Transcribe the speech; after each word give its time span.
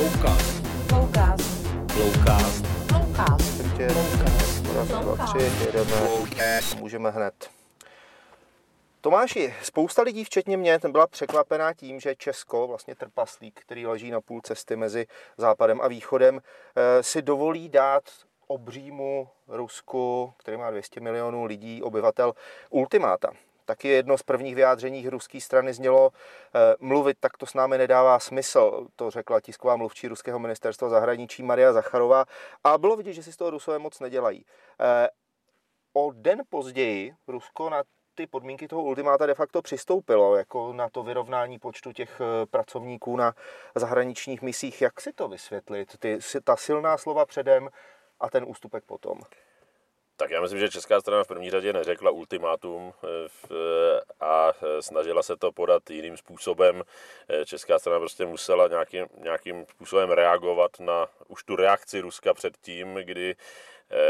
Loukast. 0.00 0.64
Loukast. 0.92 1.66
Loukast. 1.98 2.64
Loukast. 2.92 3.60
Určitě. 3.60 3.86
Raz, 4.74 4.88
dva, 4.88 5.26
tři, 5.26 5.52
jedeme. 5.66 5.96
Můžeme 6.78 7.10
hned. 7.10 7.50
Tomáši, 9.00 9.54
spousta 9.62 10.02
lidí, 10.02 10.24
včetně 10.24 10.56
mě, 10.56 10.78
byla 10.88 11.06
překvapená 11.06 11.74
tím, 11.74 12.00
že 12.00 12.14
Česko, 12.14 12.66
vlastně 12.66 12.94
trpaslík, 12.94 13.60
který 13.60 13.86
leží 13.86 14.10
na 14.10 14.20
půl 14.20 14.40
cesty 14.40 14.76
mezi 14.76 15.06
západem 15.36 15.80
a 15.80 15.88
východem, 15.88 16.40
eh, 16.76 17.02
si 17.02 17.22
dovolí 17.22 17.68
dát 17.68 18.04
obřímu 18.46 19.28
Rusku, 19.48 20.32
který 20.36 20.56
má 20.56 20.70
200 20.70 21.00
milionů 21.00 21.44
lidí, 21.44 21.82
obyvatel, 21.82 22.32
ultimáta. 22.70 23.32
Taky 23.70 23.88
jedno 23.88 24.18
z 24.18 24.22
prvních 24.22 24.54
vyjádření 24.54 25.08
ruské 25.08 25.40
strany 25.40 25.72
znělo, 25.72 26.10
eh, 26.54 26.74
mluvit 26.80 27.16
tak 27.20 27.36
to 27.36 27.46
s 27.46 27.54
námi 27.54 27.78
nedává 27.78 28.18
smysl, 28.18 28.86
to 28.96 29.10
řekla 29.10 29.40
tisková 29.40 29.76
mluvčí 29.76 30.08
ruského 30.08 30.38
ministerstva 30.38 30.88
zahraničí 30.88 31.42
Maria 31.42 31.72
Zacharová 31.72 32.24
a 32.64 32.78
bylo 32.78 32.96
vidět, 32.96 33.12
že 33.12 33.22
si 33.22 33.32
z 33.32 33.36
toho 33.36 33.50
Rusové 33.50 33.78
moc 33.78 34.00
nedělají. 34.00 34.44
Eh, 34.80 35.08
O 35.92 36.12
den 36.14 36.42
později 36.48 37.14
Rusko 37.28 37.70
na 37.70 37.82
ty 38.14 38.26
podmínky 38.26 38.68
toho 38.68 38.82
ultimáta 38.82 39.26
de 39.26 39.34
facto 39.34 39.62
přistoupilo, 39.62 40.36
jako 40.36 40.72
na 40.72 40.88
to 40.88 41.02
vyrovnání 41.02 41.58
počtu 41.58 41.92
těch 41.92 42.20
eh, 42.20 42.46
pracovníků 42.46 43.16
na 43.16 43.34
zahraničních 43.74 44.42
misích. 44.42 44.82
Jak 44.82 45.00
si 45.00 45.12
to 45.12 45.28
vysvětlit? 45.28 45.98
Ty, 45.98 46.18
ta 46.44 46.56
silná 46.56 46.98
slova 46.98 47.26
předem 47.26 47.68
a 48.20 48.30
ten 48.30 48.44
ústupek 48.48 48.84
potom. 48.84 49.20
Tak 50.20 50.30
já 50.30 50.40
myslím, 50.40 50.60
že 50.60 50.68
česká 50.68 51.00
strana 51.00 51.24
v 51.24 51.28
první 51.28 51.50
řadě 51.50 51.72
neřekla 51.72 52.10
ultimátum 52.10 52.92
eh, 53.04 53.28
v- 53.28 54.00
a 54.20 54.52
eh, 54.62 54.82
snažila 54.82 55.22
se 55.22 55.36
to 55.36 55.52
podat 55.52 55.90
jiným 55.90 56.16
způsobem. 56.16 56.82
Eh, 57.28 57.44
Česká 57.46 57.78
strana 57.78 57.98
prostě 57.98 58.26
musela 58.26 58.68
nějakým, 58.68 59.06
nějakým 59.18 59.66
způsobem 59.70 60.10
reagovat 60.10 60.80
na 60.80 61.06
už 61.28 61.44
tu 61.44 61.56
reakci 61.56 62.00
Ruska 62.00 62.34
předtím, 62.34 62.94
kdy 62.94 63.30
eh, 63.30 63.34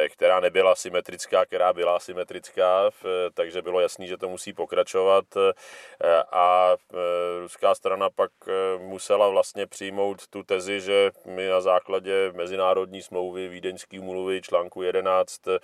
která 0.08 0.40
nebyla 0.40 0.74
symetrická, 0.74 1.44
která 1.44 1.72
byla 1.72 1.98
symetrická, 2.00 2.90
v- 2.90 3.30
takže 3.34 3.62
bylo 3.62 3.80
jasný, 3.80 4.06
že 4.08 4.16
to 4.16 4.28
musí 4.28 4.52
pokračovat 4.52 5.24
eh, 5.36 6.22
a 6.32 6.76
eh, 6.94 6.96
ruská 7.40 7.74
strana 7.74 8.10
pak 8.10 8.30
eh, 8.48 8.78
musela 8.78 9.28
vlastně 9.28 9.66
přijmout 9.66 10.26
tu 10.26 10.42
tezi, 10.42 10.80
že 10.80 11.10
my 11.24 11.48
na 11.48 11.60
základě 11.60 12.32
mezinárodní 12.34 13.02
smlouvy, 13.02 13.48
Vídeňský 13.48 13.98
úmluvy, 13.98 14.42
článku 14.42 14.82
11, 14.82 15.48
eh, 15.48 15.58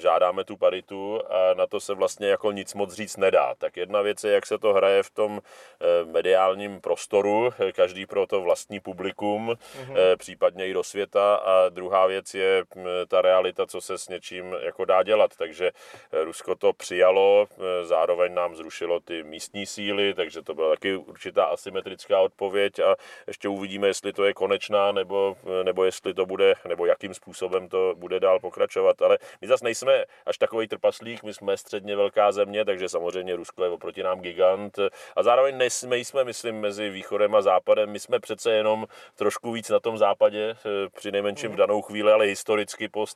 žádáme 0.00 0.44
tu 0.44 0.56
paritu 0.56 1.20
a 1.30 1.54
na 1.54 1.66
to 1.66 1.80
se 1.80 1.94
vlastně 1.94 2.28
jako 2.28 2.52
nic 2.52 2.74
moc 2.74 2.92
říct 2.92 3.16
nedá. 3.16 3.54
Tak 3.58 3.76
jedna 3.76 4.02
věc 4.02 4.24
je, 4.24 4.32
jak 4.32 4.46
se 4.46 4.58
to 4.58 4.72
hraje 4.72 5.02
v 5.02 5.10
tom 5.10 5.40
eh, 5.40 6.04
mediálním 6.04 6.80
prostoru, 6.80 7.50
eh, 7.58 7.72
každý 7.72 8.06
pro 8.06 8.26
to 8.26 8.40
vlastní 8.40 8.80
publikum, 8.80 9.48
mm-hmm. 9.50 10.16
případně 10.16 10.68
i 10.68 10.72
do 10.72 10.82
světa 10.84 11.34
a 11.36 11.68
druhá 11.68 12.06
věc 12.06 12.34
je 12.34 12.64
mm, 12.74 12.84
ta 13.08 13.22
realita, 13.22 13.45
co 13.66 13.80
se 13.80 13.98
s 13.98 14.08
něčím 14.08 14.56
jako 14.60 14.84
dá 14.84 15.02
dělat. 15.02 15.36
Takže 15.36 15.72
eh, 16.12 16.24
Rusko 16.24 16.54
to 16.54 16.72
přijalo, 16.72 17.46
eh, 17.50 17.86
zároveň 17.86 18.34
nám 18.34 18.56
zrušilo 18.56 19.00
ty 19.00 19.22
místní 19.22 19.66
síly, 19.66 20.14
takže 20.14 20.42
to 20.42 20.54
byla 20.54 20.70
taky 20.70 20.96
určitá 20.96 21.44
asymetrická 21.44 22.20
odpověď 22.20 22.78
a 22.78 22.96
ještě 23.26 23.48
uvidíme, 23.48 23.86
jestli 23.86 24.12
to 24.12 24.24
je 24.24 24.34
konečná, 24.34 24.92
nebo, 24.92 25.36
nebo 25.62 25.84
jestli 25.84 26.14
to 26.14 26.26
bude, 26.26 26.54
nebo 26.68 26.86
jakým 26.86 27.14
způsobem 27.14 27.68
to 27.68 27.94
bude 27.96 28.20
dál 28.20 28.40
pokračovat. 28.40 29.02
Ale 29.02 29.18
my 29.40 29.48
zase 29.48 29.64
nejsme 29.64 30.04
až 30.26 30.38
takový 30.38 30.68
trpaslík, 30.68 31.22
my 31.22 31.34
jsme 31.34 31.56
středně 31.56 31.96
velká 31.96 32.32
země, 32.32 32.64
takže 32.64 32.88
samozřejmě 32.88 33.36
Rusko 33.36 33.64
je 33.64 33.70
oproti 33.70 34.02
nám 34.02 34.20
gigant. 34.20 34.78
A 35.16 35.22
zároveň 35.22 35.58
nejsme, 35.58 35.98
jsme, 35.98 36.24
myslím, 36.24 36.60
mezi 36.60 36.90
východem 36.90 37.34
a 37.34 37.42
západem. 37.42 37.90
My 37.90 38.00
jsme 38.00 38.20
přece 38.20 38.52
jenom 38.52 38.86
trošku 39.14 39.52
víc 39.52 39.68
na 39.68 39.80
tom 39.80 39.98
západě, 39.98 40.50
eh, 40.50 40.88
při 40.94 41.12
nejmenším 41.12 41.52
v 41.52 41.56
danou 41.56 41.82
chvíli, 41.82 42.12
ale 42.12 42.24
historicky 42.24 42.88
po 42.88 43.06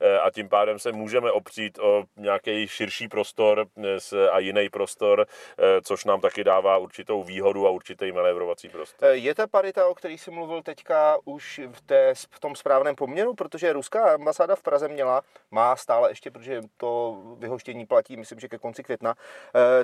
eh, 0.00 0.18
a 0.18 0.30
tím 0.30 0.48
pádem 0.48 0.78
se 0.78 0.92
můžeme 0.92 1.32
opřít 1.32 1.78
o 1.78 2.04
nějaký 2.16 2.68
širší 2.68 3.08
prostor 3.08 3.66
eh, 3.84 4.28
a 4.28 4.38
jiný 4.38 4.68
prostor, 4.68 5.26
eh, 5.58 5.80
což 5.82 6.04
nám 6.04 6.20
taky 6.20 6.44
dává 6.44 6.78
určitou 6.78 7.22
výhodu 7.22 7.66
a 7.66 7.70
určitý 7.70 8.12
manévrovací 8.12 8.68
prostor. 8.68 9.08
Je 9.08 9.34
ta 9.34 9.46
parita, 9.46 9.86
o 9.86 9.94
který 9.94 10.18
jsi 10.18 10.30
mluvil 10.30 10.62
teďka, 10.62 11.18
už 11.24 11.60
v, 11.72 11.80
té, 11.80 12.14
v 12.30 12.40
tom 12.40 12.56
správném 12.56 12.96
poměru? 12.96 13.34
Protože 13.34 13.72
ruská 13.72 14.14
ambasáda 14.14 14.56
v 14.56 14.62
Praze 14.62 14.88
měla, 14.88 15.22
má 15.50 15.76
stále 15.76 16.10
ještě, 16.10 16.30
protože 16.30 16.60
to 16.76 17.22
vyhoštění 17.38 17.86
platí, 17.86 18.16
myslím, 18.16 18.40
že 18.40 18.48
ke 18.48 18.58
konci 18.58 18.82
května, 18.82 19.14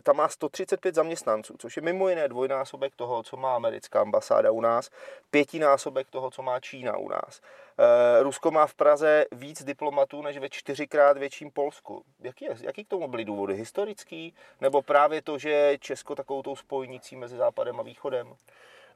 tam 0.02 0.16
má 0.16 0.28
135 0.28 0.94
zaměstnanců, 0.94 1.54
což 1.58 1.76
je 1.76 1.82
mimo 1.82 2.08
jiné 2.08 2.28
dvojnásobek 2.28 2.96
toho, 2.96 3.22
co 3.22 3.36
má 3.36 3.54
americká 3.56 4.00
ambasáda 4.00 4.50
u 4.50 4.60
nás, 4.60 4.90
pětinásobek 5.30 6.10
toho, 6.10 6.30
co 6.30 6.42
má 6.42 6.60
Čína 6.60 6.96
u 6.96 7.08
nás. 7.08 7.40
Eh, 7.78 8.22
Rusko 8.22 8.50
má 8.50 8.66
v 8.66 8.74
Praze 8.74 9.24
víc 9.32 9.64
diplomatů 9.64 10.22
než 10.22 10.38
ve 10.38 10.48
čtyřikrát 10.48 11.18
větším 11.18 11.50
Polsku. 11.50 12.04
Jaký, 12.20 12.46
jaký 12.60 12.84
k 12.84 12.88
tomu 12.88 13.08
byly 13.08 13.24
důvody? 13.24 13.54
Historický? 13.54 14.34
Nebo 14.60 14.82
právě 14.82 15.22
to, 15.22 15.38
že 15.38 15.78
Česko 15.80 16.14
takovou 16.14 16.42
tou 16.42 16.56
spojnicí 16.56 17.16
mezi 17.16 17.36
západem 17.36 17.80
a 17.80 17.82
východem? 17.82 18.34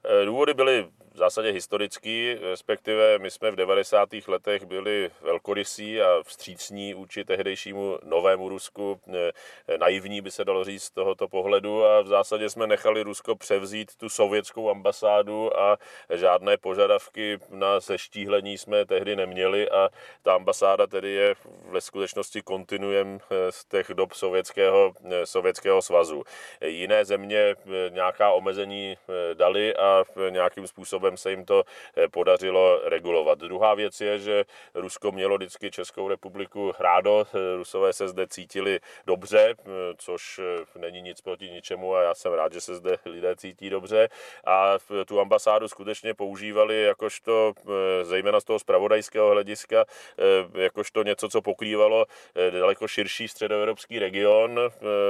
Eh, 0.05 0.25
Důvody 0.25 0.55
byly 0.55 0.87
v 1.15 1.17
zásadě 1.17 1.51
historický, 1.51 2.35
respektive 2.51 3.19
my 3.19 3.31
jsme 3.31 3.51
v 3.51 3.57
90. 3.57 4.09
letech 4.29 4.65
byli 4.65 5.11
velkorysí 5.21 6.01
a 6.01 6.23
vstřícní 6.23 6.95
vůči 6.95 7.25
tehdejšímu 7.25 7.99
novému 8.03 8.49
Rusku, 8.49 9.01
eh, 9.15 9.33
naivní 9.79 10.21
by 10.21 10.31
se 10.31 10.45
dalo 10.45 10.65
říct 10.65 10.83
z 10.83 10.91
tohoto 10.91 11.29
pohledu 11.29 11.85
a 11.85 12.01
v 12.01 12.07
zásadě 12.07 12.51
jsme 12.51 12.67
nechali 12.67 13.03
Rusko 13.03 13.37
převzít 13.37 13.97
tu 13.97 14.09
sovětskou 14.09 14.71
ambasádu 14.71 15.59
a 15.61 15.79
žádné 16.15 16.57
požadavky 16.57 17.39
na 17.51 17.81
seštíhlení 17.81 18.59
jsme 18.59 18.85
tehdy 18.87 19.17
neměli 19.17 19.71
a 19.71 19.89
ta 20.23 20.35
ambasáda 20.35 20.87
tedy 20.87 21.11
je 21.11 21.35
ve 21.71 21.81
skutečnosti 21.81 22.43
kontinuem 22.43 23.19
eh, 23.31 23.53
z 23.53 23.65
těch 23.65 23.91
dob 23.95 24.13
sovětského, 24.13 24.93
eh, 25.11 25.27
sovětského 25.27 25.83
svazu. 25.83 26.23
Eh, 26.61 26.69
Jiné 26.69 27.05
země 27.05 27.39
eh, 27.39 27.55
nějaká 27.91 28.33
omezení 28.33 28.97
eh, 29.09 29.35
dali 29.35 29.77
a 29.77 29.94
nějakým 30.31 30.67
způsobem 30.67 31.17
se 31.17 31.31
jim 31.31 31.45
to 31.45 31.65
eh, 31.97 32.09
podařilo 32.09 32.81
regulovat. 32.85 33.39
Druhá 33.39 33.75
věc 33.75 34.01
je, 34.01 34.19
že 34.19 34.45
Rusko 34.75 35.13
mělo 35.13 35.37
vždycky 35.37 35.71
Českou 35.71 36.09
republiku 36.09 36.73
rádo, 36.79 37.27
eh, 37.35 37.57
Rusové 37.57 37.93
se 37.93 38.09
zde 38.09 38.27
cítili 38.27 38.81
dobře, 39.07 39.55
eh, 39.59 39.65
což 39.99 40.41
není 40.79 41.03
nic 41.03 41.21
proti 41.21 41.51
ničemu 41.51 41.95
a 41.95 42.03
já 42.03 42.15
jsem 42.15 42.33
rád, 42.33 42.53
že 42.53 42.61
se 42.61 42.75
zde 42.75 42.97
lidé 43.05 43.37
cítí 43.37 43.71
dobře 43.71 44.09
a 44.47 44.79
tu 45.07 45.21
ambasádu 45.21 45.69
skutečně 45.69 46.15
používali 46.15 46.83
jakožto, 46.83 47.53
zejména 48.03 48.41
z 48.41 48.45
toho 48.45 48.59
spravodajského 48.59 49.31
hlediska, 49.31 49.85
jakožto 50.55 51.03
něco, 51.03 51.29
co 51.29 51.43
pokrývalo 51.43 52.07
daleko 52.51 52.89
širší 52.89 53.29
středoevropský 53.29 53.99
region. 53.99 54.61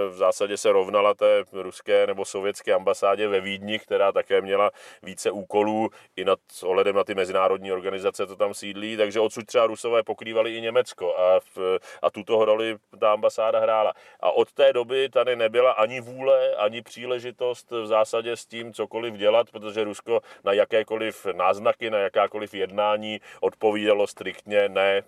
V 0.09 0.15
zásadě 0.15 0.57
se 0.57 0.73
rovnala 0.73 1.15
té 1.15 1.45
ruské 1.53 2.07
nebo 2.07 2.25
sovětské 2.25 2.75
ambasádě 2.75 3.29
ve 3.29 3.41
Vídni, 3.41 3.79
která 3.79 4.13
také 4.13 4.41
měla 4.41 4.71
více 5.03 5.31
úkolů 5.31 5.91
i 6.17 6.25
nad 6.25 6.39
ohledem 6.63 6.97
na 6.97 7.05
ty 7.05 7.15
mezinárodní 7.15 7.73
organizace, 7.73 8.27
co 8.27 8.37
tam 8.37 8.55
sídlí, 8.55 8.97
takže 8.97 9.21
odsud 9.21 9.47
třeba 9.47 9.67
Rusové 9.67 10.03
pokrývali 10.03 10.57
i 10.57 10.61
Německo 10.61 11.19
a, 11.19 11.41
v, 11.55 11.79
a 12.03 12.11
tuto 12.11 12.45
roli 12.45 12.77
ta 13.01 13.13
ambasáda 13.13 13.61
hrála. 13.61 13.93
A 14.21 14.31
od 14.31 14.53
té 14.53 14.73
doby 14.73 15.09
tady 15.09 15.37
nebyla 15.37 15.73
ani 15.73 16.01
vůle, 16.01 16.55
ani 16.57 16.83
příležitost 16.83 17.71
v 17.71 17.87
zásadě 17.87 18.37
s 18.37 18.47
tím 18.47 18.73
cokoliv 18.73 19.15
dělat, 19.15 19.51
protože 19.51 19.85
Rusko 19.85 20.21
na 20.45 20.53
jakékoliv 20.53 21.27
náznaky, 21.33 21.91
na 21.91 21.99
jakákoliv 21.99 22.55
jednání 22.55 23.21
odpovídalo 23.41 24.07
striktně 24.07 24.69
ne, 24.69 25.03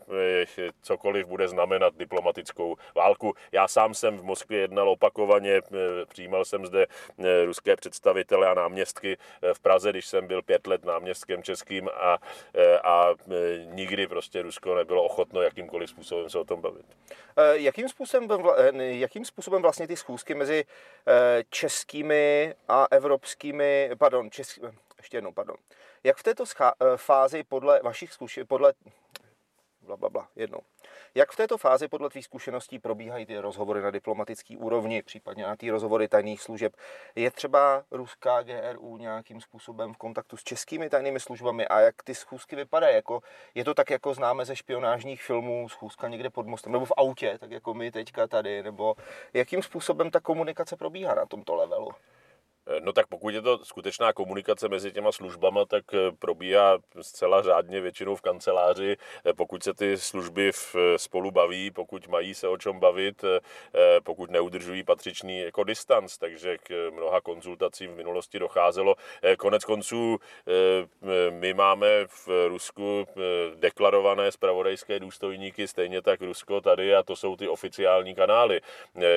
eh, 0.58 0.70
cokoliv 0.82 1.26
bude 1.26 1.48
znamenat 1.48 1.94
diplomatickou 1.96 2.76
válku. 2.94 3.34
Já 3.52 3.68
sám 3.68 3.94
jsem 3.94 4.18
v 4.18 4.22
Moskvě 4.22 4.60
jednal 4.60 4.88
opakovaně, 4.88 5.52
eh, 5.52 5.60
přijímal 6.08 6.44
jsem 6.44 6.66
zde 6.66 6.86
eh, 7.18 7.44
ruské 7.44 7.76
představitele 7.76 8.48
a 8.48 8.54
náměstky 8.54 9.16
v 9.56 9.60
Praze, 9.60 9.90
když 9.90 10.06
jsem 10.06 10.26
byl 10.26 10.42
pět 10.42 10.66
let 10.66 10.84
náměstkem 10.84 11.42
českým 11.42 11.88
a, 11.88 12.18
eh, 12.54 12.78
a 12.78 13.10
eh, 13.10 13.34
nikdy 13.64 14.06
prostě 14.06 14.42
Rusko 14.42 14.74
nebylo 14.74 15.02
ochotno 15.04 15.42
jakýmkoliv 15.42 15.90
způsobem 15.90 16.30
se 16.30 16.38
o 16.38 16.44
tom 16.44 16.60
bavit. 16.60 16.86
Eh, 17.36 17.58
Jakým 17.58 17.88
způsobem, 17.88 18.28
jakým 18.78 19.24
způsobem 19.24 19.62
vlastně 19.62 19.86
ty 19.86 19.96
schůzky 19.96 20.34
mezi 20.34 20.64
českými 21.50 22.54
a 22.68 22.86
evropskými, 22.90 23.90
pardon, 23.98 24.30
česk, 24.30 24.58
ještě 24.98 25.16
jednou, 25.16 25.32
pardon. 25.32 25.56
Jak 26.06 26.16
v 26.16 26.22
této 26.22 26.44
eh, 26.60 26.72
fázi 26.96 27.44
podle 27.44 27.80
vašich 27.82 28.12
zkušeností, 28.12 28.48
podle, 28.48 28.72
bla, 29.80 29.96
bla, 29.96 30.08
bla, 30.08 30.28
jednou. 30.36 30.60
Jak 31.16 31.32
v 31.32 31.36
této 31.36 31.58
fázi 31.58 31.88
podle 31.88 32.10
tvých 32.10 32.24
zkušeností 32.24 32.78
probíhají 32.78 33.26
ty 33.26 33.38
rozhovory 33.38 33.82
na 33.82 33.90
diplomatické 33.90 34.56
úrovni, 34.56 35.02
případně 35.02 35.44
na 35.44 35.56
ty 35.56 35.70
rozhovory 35.70 36.08
tajných 36.08 36.42
služeb? 36.42 36.76
Je 37.14 37.30
třeba 37.30 37.84
ruská 37.90 38.42
GRU 38.42 38.96
nějakým 38.96 39.40
způsobem 39.40 39.94
v 39.94 39.96
kontaktu 39.96 40.36
s 40.36 40.42
českými 40.44 40.90
tajnými 40.90 41.20
službami 41.20 41.68
a 41.68 41.80
jak 41.80 42.02
ty 42.02 42.14
schůzky 42.14 42.56
vypadají? 42.56 42.94
Jako, 42.94 43.22
je 43.54 43.64
to 43.64 43.74
tak, 43.74 43.90
jako 43.90 44.14
známe 44.14 44.44
ze 44.44 44.56
špionážních 44.56 45.22
filmů, 45.22 45.68
schůzka 45.68 46.08
někde 46.08 46.30
pod 46.30 46.46
mostem, 46.46 46.72
nebo 46.72 46.84
v 46.84 46.92
autě, 46.96 47.38
tak 47.40 47.50
jako 47.50 47.74
my 47.74 47.90
teďka 47.90 48.26
tady, 48.26 48.62
nebo 48.62 48.94
jakým 49.34 49.62
způsobem 49.62 50.10
ta 50.10 50.20
komunikace 50.20 50.76
probíhá 50.76 51.14
na 51.14 51.26
tomto 51.26 51.54
levelu? 51.54 51.90
No 52.80 52.92
tak 52.92 53.06
pokud 53.06 53.34
je 53.34 53.42
to 53.42 53.64
skutečná 53.64 54.12
komunikace 54.12 54.68
mezi 54.68 54.92
těma 54.92 55.12
službama, 55.12 55.64
tak 55.64 55.84
eh, 55.94 56.12
probíhá 56.18 56.78
zcela 57.00 57.42
řádně 57.42 57.80
většinou 57.80 58.16
v 58.16 58.20
kanceláři. 58.20 58.96
Eh, 59.24 59.32
pokud 59.32 59.62
se 59.62 59.74
ty 59.74 59.98
služby 59.98 60.52
v, 60.52 60.76
eh, 60.76 60.98
spolu 60.98 61.30
baví, 61.30 61.70
pokud 61.70 62.08
mají 62.08 62.34
se 62.34 62.48
o 62.48 62.56
čem 62.56 62.80
bavit, 62.80 63.24
pokud 64.02 64.30
neudržují 64.30 64.82
patřičný 64.82 65.40
jako 65.40 65.64
distanc, 65.64 66.18
takže 66.18 66.58
k 66.58 66.90
mnoha 66.90 67.20
konzultacím 67.20 67.92
v 67.92 67.96
minulosti 67.96 68.38
docházelo. 68.38 68.94
Konec 69.38 69.64
konců 69.64 70.18
my 71.30 71.54
máme 71.54 71.86
v 72.06 72.48
Rusku 72.48 73.06
deklarované 73.54 74.32
spravodajské 74.32 75.00
důstojníky, 75.00 75.68
stejně 75.68 76.02
tak 76.02 76.20
Rusko 76.20 76.60
tady 76.60 76.94
a 76.94 77.02
to 77.02 77.16
jsou 77.16 77.36
ty 77.36 77.48
oficiální 77.48 78.14
kanály. 78.14 78.60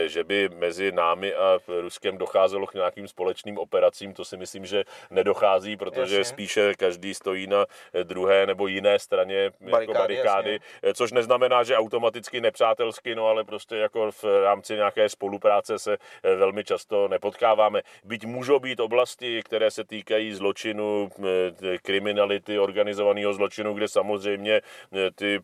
Že 0.06 0.24
by 0.24 0.50
mezi 0.50 0.92
námi 0.92 1.34
a 1.34 1.60
Ruskem 1.68 2.18
docházelo 2.18 2.68
k 2.68 2.74
nějakým 2.74 3.08
společným 3.08 3.39
společným 3.40 3.58
operacím, 3.58 4.14
to 4.14 4.26
si 4.26 4.38
myslím, 4.38 4.66
že 4.66 4.84
nedochází, 5.10 5.78
protože 5.78 6.18
jasně. 6.18 6.26
spíše 6.26 6.74
každý 6.76 7.14
stojí 7.14 7.48
na 7.48 7.66
druhé 8.04 8.46
nebo 8.46 8.68
jiné 8.68 9.00
straně 9.00 9.52
barikády, 9.60 9.82
jako 9.82 9.94
barikády 9.94 10.52
jasně. 10.52 10.94
což 10.94 11.12
neznamená, 11.12 11.64
že 11.64 11.78
automaticky 11.78 12.42
nepřátelsky, 12.42 13.16
no 13.16 13.28
ale 13.28 13.44
prostě 13.44 13.76
jako 13.76 14.12
v 14.12 14.24
rámci 14.44 14.76
nějaké 14.76 15.10
spolupráce 15.10 15.80
se 15.80 15.98
eh, 15.98 16.36
velmi 16.36 16.64
často 16.64 17.08
nepotkáváme. 17.08 17.82
Byť 18.04 18.26
můžou 18.26 18.60
být 18.60 18.80
oblasti, 18.80 19.42
které 19.44 19.72
se 19.72 19.84
týkají 19.84 20.34
zločinu, 20.34 21.10
eh, 21.20 21.78
kriminality, 21.78 22.60
organizovaného 22.60 23.34
zločinu, 23.34 23.74
kde 23.74 23.88
samozřejmě 23.88 24.62
eh, 24.62 25.12
ty 25.16 25.40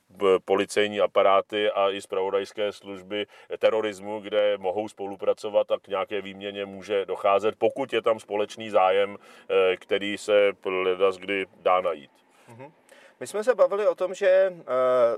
policejní 0.46 1.00
aparáty 1.00 1.72
a 1.72 1.92
i 1.92 2.02
zpravodajské 2.02 2.72
služby 2.72 3.26
terorismu, 3.60 4.20
kde 4.20 4.58
mohou 4.58 4.88
spolupracovat 4.88 5.72
a 5.72 5.80
k 5.80 5.88
nějaké 5.88 6.22
výměně 6.22 6.66
může 6.66 7.06
docházet, 7.06 7.56
pokud 7.58 7.85
pokud 7.86 7.94
je 7.94 8.02
tam 8.02 8.20
společný 8.20 8.70
zájem, 8.70 9.18
eh, 9.18 9.78
který 9.78 10.18
se 10.18 10.52
ledas 10.66 11.18
kdy 11.18 11.46
dá 11.62 11.82
najít. 11.82 12.12
Mhm. 12.48 12.72
My 13.20 13.28
jsme 13.28 13.44
se 13.44 13.56
bavili 13.56 13.88
o 13.88 13.96
tom, 13.96 14.14
že 14.14 14.28
eh, 14.28 15.18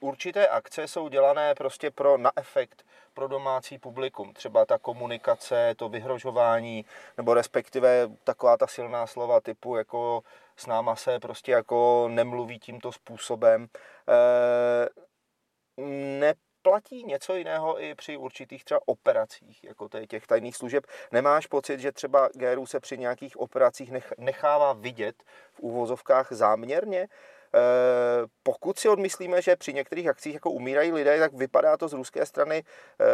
určité 0.00 0.48
akce 0.48 0.88
jsou 0.88 1.08
dělané 1.08 1.54
prostě 1.54 1.90
pro 1.90 2.18
na 2.18 2.30
efekt 2.36 2.84
pro 3.14 3.28
domácí 3.28 3.78
publikum. 3.78 4.32
Třeba 4.32 4.64
ta 4.64 4.78
komunikace, 4.78 5.74
to 5.76 5.88
vyhrožování, 5.88 6.84
nebo 7.16 7.34
respektive 7.34 8.08
taková 8.24 8.56
ta 8.56 8.66
silná 8.66 9.06
slova 9.06 9.40
typu 9.40 9.76
jako 9.76 10.22
s 10.56 10.66
náma 10.66 10.96
se 10.96 11.18
prostě 11.20 11.52
jako 11.52 12.08
nemluví 12.08 12.58
tímto 12.58 12.92
způsobem. 12.92 13.68
E, 14.08 14.88
ne, 16.18 16.34
platí 16.66 17.04
něco 17.04 17.34
jiného 17.34 17.82
i 17.82 17.94
při 17.94 18.16
určitých 18.16 18.64
třeba 18.64 18.80
operacích, 18.86 19.64
jako 19.64 19.88
těch 20.08 20.26
tajných 20.26 20.56
služeb. 20.56 20.86
Nemáš 21.12 21.46
pocit, 21.46 21.80
že 21.80 21.92
třeba 21.92 22.28
GRU 22.34 22.66
se 22.66 22.80
při 22.80 22.98
nějakých 22.98 23.36
operacích 23.36 23.92
nechává 24.18 24.72
vidět 24.72 25.22
v 25.52 25.60
úvozovkách 25.60 26.32
záměrně? 26.32 27.00
E, 27.00 27.08
pokud 28.42 28.78
si 28.78 28.88
odmyslíme, 28.88 29.42
že 29.42 29.56
při 29.56 29.72
některých 29.72 30.08
akcích 30.08 30.34
jako 30.34 30.50
umírají 30.50 30.92
lidé, 30.92 31.18
tak 31.18 31.32
vypadá 31.32 31.76
to 31.76 31.88
z 31.88 31.92
ruské 31.92 32.26
strany 32.26 32.64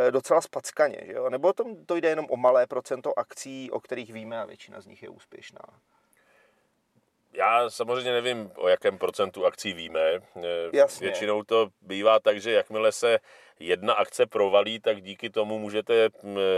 e, 0.06 0.10
docela 0.10 0.40
spackaně, 0.40 1.00
že 1.06 1.12
jo? 1.12 1.30
Nebo 1.30 1.52
to, 1.52 1.64
to 1.86 1.96
jde 1.96 2.08
jenom 2.08 2.26
o 2.30 2.36
malé 2.36 2.66
procento 2.66 3.18
akcí, 3.18 3.70
o 3.70 3.80
kterých 3.80 4.12
víme 4.12 4.40
a 4.40 4.44
většina 4.44 4.80
z 4.80 4.86
nich 4.86 5.02
je 5.02 5.08
úspěšná? 5.08 5.64
Já 7.42 7.70
samozřejmě 7.70 8.12
nevím, 8.12 8.50
o 8.56 8.68
jakém 8.68 8.98
procentu 8.98 9.46
akcí 9.46 9.72
víme. 9.72 10.00
E, 10.00 10.20
Jasně. 10.72 11.06
Většinou 11.06 11.42
to 11.42 11.68
bývá 11.80 12.20
tak, 12.20 12.40
že 12.40 12.52
jakmile 12.52 12.92
se 12.92 13.18
jedna 13.60 13.94
akce 13.94 14.26
provalí, 14.26 14.80
tak 14.80 15.02
díky 15.02 15.30
tomu 15.30 15.58
můžete 15.58 16.08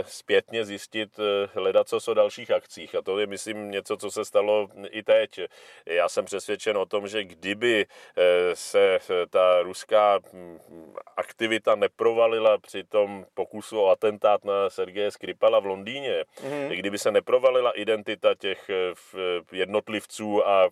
zpětně 0.01 0.65
zjistit 0.65 1.19
eh, 1.19 1.49
hledat 1.53 1.89
co 1.89 2.11
o 2.11 2.13
dalších 2.13 2.51
akcích. 2.51 2.95
A 2.95 3.01
to 3.01 3.19
je, 3.19 3.27
myslím, 3.27 3.71
něco, 3.71 3.97
co 3.97 4.11
se 4.11 4.25
stalo 4.25 4.69
i 4.89 5.03
teď. 5.03 5.39
Já 5.85 6.09
jsem 6.09 6.25
přesvědčen 6.25 6.77
o 6.77 6.85
tom, 6.85 7.07
že 7.07 7.23
kdyby 7.23 7.85
eh, 8.17 8.55
se 8.55 8.99
eh, 9.09 9.27
ta 9.29 9.61
ruská 9.61 10.19
aktivita 11.17 11.75
neprovalila 11.75 12.57
při 12.57 12.83
tom 12.83 13.25
pokusu 13.33 13.81
o 13.81 13.89
atentát 13.89 14.45
na 14.45 14.69
Sergeje 14.69 15.11
Skripala 15.11 15.59
v 15.59 15.65
Londýně, 15.65 16.23
mm. 16.43 16.69
kdyby 16.69 16.97
se 16.97 17.11
neprovalila 17.11 17.71
identita 17.71 18.35
těch 18.35 18.69
jednotlivců 19.51 20.47
a, 20.47 20.69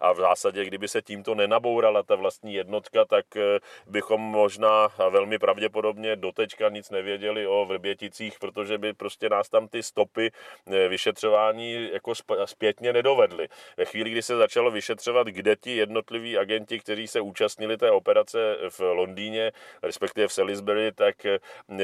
a 0.00 0.12
v 0.12 0.16
zásadě, 0.16 0.64
kdyby 0.64 0.88
se 0.88 1.02
tímto 1.02 1.34
nenabourala 1.34 2.02
ta 2.02 2.14
vlastní 2.14 2.54
jednotka, 2.54 3.04
tak 3.04 3.26
bychom 3.86 4.20
možná 4.20 4.84
a 4.84 5.08
velmi 5.08 5.38
pravděpodobně 5.38 5.55
dotečka 6.16 6.68
nic 6.68 6.90
nevěděli 6.90 7.46
o 7.46 7.64
Vrběticích, 7.64 8.38
protože 8.38 8.78
by 8.78 8.92
prostě 8.92 9.28
nás 9.28 9.48
tam 9.48 9.68
ty 9.68 9.82
stopy 9.82 10.30
eh, 10.66 10.88
vyšetřování 10.88 11.90
jako 11.92 12.12
zpětně 12.44 12.92
nedovedly. 12.92 13.48
Ve 13.76 13.84
chvíli, 13.84 14.10
kdy 14.10 14.22
se 14.22 14.36
začalo 14.36 14.70
vyšetřovat, 14.70 15.26
kde 15.26 15.56
ti 15.56 15.76
jednotliví 15.76 16.38
agenti, 16.38 16.80
kteří 16.80 17.08
se 17.08 17.20
účastnili 17.20 17.76
té 17.76 17.90
operace 17.90 18.56
v 18.70 18.80
Londýně, 18.80 19.52
respektive 19.82 20.28
v 20.28 20.32
Salisbury, 20.32 20.92
tak 20.92 21.26
eh, 21.26 21.38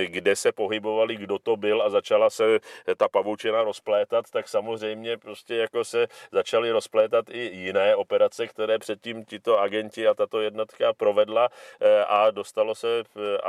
kde 0.07 0.37
se 0.37 0.53
pohybovali, 0.53 1.17
kdo 1.17 1.39
to 1.39 1.57
byl 1.57 1.83
a 1.83 1.91
začala 1.91 2.31
se 2.31 2.59
ta 2.97 3.09
pavučina 3.09 3.63
rozplétat, 3.63 4.25
tak 4.31 4.49
samozřejmě 4.49 5.19
prostě 5.19 5.55
jako 5.55 5.85
se 5.85 6.07
začaly 6.33 6.71
rozplétat 6.71 7.31
i 7.31 7.39
jiné 7.39 7.97
operace, 7.97 8.47
které 8.47 8.79
předtím 8.79 9.25
tito 9.25 9.61
agenti 9.61 10.09
a 10.09 10.15
tato 10.15 10.41
jednotka 10.41 10.93
provedla 10.93 11.49
eh, 11.81 12.05
a 12.05 12.31
dostalo 12.31 12.75
se 12.75 13.03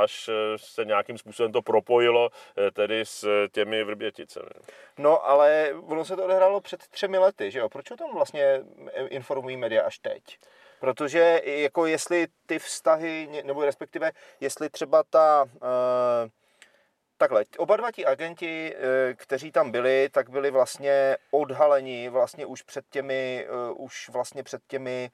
až 0.03 0.29
eh, 0.29 0.57
se 0.57 0.85
nějakým 0.85 1.17
způsobem 1.17 1.51
to 1.51 1.61
propojilo 1.61 2.29
eh, 2.57 2.71
tedy 2.71 3.05
s 3.05 3.47
těmi 3.51 3.83
vrběticemi. 3.83 4.49
No, 4.97 5.25
ale 5.29 5.73
ono 5.87 6.05
se 6.05 6.15
to 6.15 6.25
odehrálo 6.25 6.61
před 6.61 6.87
třemi 6.87 7.17
lety, 7.17 7.51
že 7.51 7.59
jo? 7.59 7.69
Proč 7.69 7.91
o 7.91 7.97
tom 7.97 8.13
vlastně 8.13 8.61
informují 9.07 9.57
média 9.57 9.83
až 9.83 9.99
teď? 9.99 10.23
Protože 10.79 11.41
jako 11.45 11.85
jestli 11.85 12.27
ty 12.45 12.59
vztahy, 12.59 13.41
nebo 13.43 13.65
respektive 13.65 14.11
jestli 14.39 14.69
třeba 14.69 15.03
ta... 15.09 15.43
Uh, 15.43 16.29
takhle, 17.17 17.45
oba 17.57 17.77
dva 17.77 17.91
ti 17.91 18.05
agenti, 18.05 18.75
kteří 19.15 19.51
tam 19.51 19.71
byli, 19.71 20.09
tak 20.11 20.29
byli 20.29 20.51
vlastně 20.51 21.17
odhaleni 21.31 22.09
vlastně 22.09 22.45
už 22.45 22.61
před 22.61 22.85
těmi, 22.89 23.47
už 23.75 24.09
vlastně 24.09 24.43
před 24.43 24.61
těmi 24.67 25.11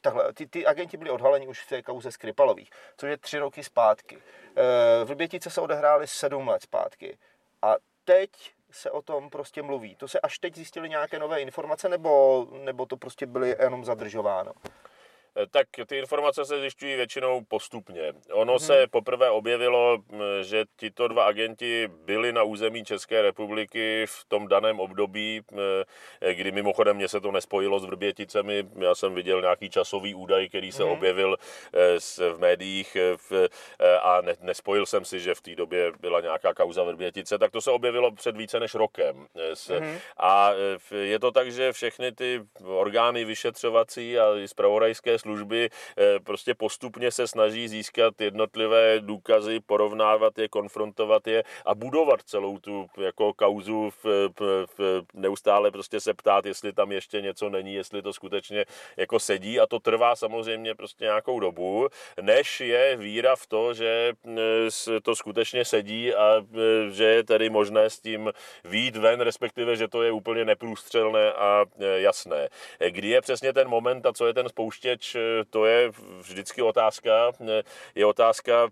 takhle, 0.00 0.32
ty, 0.32 0.46
ty 0.46 0.66
agenti 0.66 0.96
byli 0.96 1.10
odhaleni 1.10 1.48
už 1.48 1.60
v 1.60 1.68
té 1.68 1.82
kauze 1.82 2.12
Skripalových, 2.12 2.70
což 2.96 3.10
je 3.10 3.16
tři 3.16 3.38
roky 3.38 3.64
zpátky. 3.64 4.16
Uh, 4.16 4.22
v 5.04 5.10
Lubětice 5.10 5.50
se 5.50 5.60
odehrály 5.60 6.06
sedm 6.06 6.48
let 6.48 6.62
zpátky. 6.62 7.18
A 7.62 7.74
teď 8.04 8.30
se 8.70 8.90
o 8.90 9.02
tom 9.02 9.30
prostě 9.30 9.62
mluví. 9.62 9.96
To 9.96 10.08
se 10.08 10.20
až 10.20 10.38
teď 10.38 10.54
zjistili 10.54 10.88
nějaké 10.88 11.18
nové 11.18 11.40
informace, 11.40 11.88
nebo, 11.88 12.46
nebo 12.52 12.86
to 12.86 12.96
prostě 12.96 13.26
byly 13.26 13.56
jenom 13.60 13.84
zadržováno? 13.84 14.52
Eh, 15.36 15.46
tak 15.50 15.66
ty 15.86 15.98
informace 15.98 16.44
se 16.44 16.60
zjišťují 16.60 16.96
většinou 16.96 17.44
postupně. 17.48 18.12
Ono 18.32 18.52
hmm. 18.52 18.58
se 18.58 18.86
poprvé 18.86 19.30
objevilo, 19.30 19.98
že 20.42 20.64
tito 20.76 21.08
dva 21.08 21.24
agenti 21.24 21.88
byli 22.04 22.32
na 22.32 22.42
území 22.42 22.84
České 22.84 23.22
republiky 23.22 24.04
v 24.08 24.24
tom 24.28 24.48
daném 24.48 24.80
období, 24.80 25.40
eh, 26.20 26.34
kdy 26.34 26.52
mimochodem 26.52 26.96
mě 26.96 27.08
se 27.08 27.20
to 27.20 27.32
nespojilo 27.32 27.78
s 27.78 27.84
Vrběticemi. 27.84 28.64
Já 28.78 28.94
jsem 28.94 29.14
viděl 29.14 29.40
nějaký 29.40 29.70
časový 29.70 30.14
údaj, 30.14 30.48
který 30.48 30.72
se 30.72 30.82
hmm. 30.82 30.92
objevil 30.92 31.36
eh, 31.74 31.98
v 32.32 32.38
médiích 32.38 32.96
a 34.02 34.20
nespojil 34.40 34.86
jsem 34.86 35.04
si, 35.04 35.20
že 35.20 35.34
v 35.34 35.40
té 35.40 35.54
době 35.54 35.92
byla 36.00 36.20
nějaká 36.20 36.54
kauza 36.54 36.82
Vrbětice, 36.82 37.38
tak 37.38 37.50
to 37.50 37.60
se 37.60 37.70
objevilo 37.70 38.12
před 38.12 38.36
více 38.36 38.60
než 38.60 38.74
rokem. 38.74 39.26
Hmm. 39.68 39.98
A 40.16 40.50
je 40.90 41.18
to 41.18 41.30
tak, 41.30 41.52
že 41.52 41.72
všechny 41.72 42.12
ty 42.12 42.40
orgány 42.64 43.24
vyšetřovací 43.24 44.18
a 44.18 44.26
zpravodajské 44.46 45.18
služby 45.22 45.70
eh, 45.70 46.20
prostě 46.20 46.54
postupně 46.54 47.10
se 47.10 47.28
snaží 47.28 47.68
získat 47.68 48.20
jednotlivé 48.20 49.00
důkazy, 49.00 49.60
porovnávat 49.60 50.38
je, 50.38 50.48
konfrontovat 50.48 51.26
je 51.26 51.44
a 51.66 51.74
budovat 51.74 52.22
celou 52.22 52.58
tu 52.58 52.86
jako 52.98 53.32
kauzu 53.32 53.90
v, 54.02 54.04
v, 54.78 55.02
neustále 55.14 55.70
prostě 55.70 56.00
se 56.00 56.14
ptát, 56.14 56.46
jestli 56.46 56.72
tam 56.72 56.92
ještě 56.92 57.20
něco 57.20 57.50
není, 57.50 57.74
jestli 57.74 58.02
to 58.02 58.12
skutečně 58.12 58.64
jako 58.96 59.18
sedí 59.18 59.60
a 59.60 59.66
to 59.66 59.78
trvá 59.78 60.16
samozřejmě 60.16 60.74
prostě 60.74 61.04
nějakou 61.04 61.40
dobu, 61.40 61.88
než 62.20 62.60
je 62.60 62.96
víra 62.96 63.36
v 63.36 63.46
to, 63.46 63.74
že 63.74 64.12
eh, 64.26 65.00
to 65.02 65.14
skutečně 65.14 65.64
sedí 65.64 66.14
a 66.14 66.42
eh, 66.42 66.90
že 66.90 67.04
je 67.04 67.24
tedy 67.24 67.50
možné 67.50 67.90
s 67.90 68.00
tím 68.00 68.32
výjít 68.64 68.96
ven, 68.96 69.20
respektive, 69.20 69.76
že 69.76 69.88
to 69.88 70.02
je 70.02 70.12
úplně 70.12 70.44
neprůstřelné 70.44 71.32
a 71.32 71.64
jasné. 71.96 72.48
Kdy 72.88 73.08
je 73.08 73.20
přesně 73.20 73.52
ten 73.52 73.68
moment 73.68 74.06
a 74.06 74.12
co 74.12 74.26
je 74.26 74.34
ten 74.34 74.48
spouštěč 74.48 75.11
eh, 75.14 75.44
to 75.50 75.66
je 75.66 75.92
vždycky 76.20 76.62
otázka, 76.62 77.32
eh, 77.48 77.62
je 77.94 78.06
otázka 78.06 78.68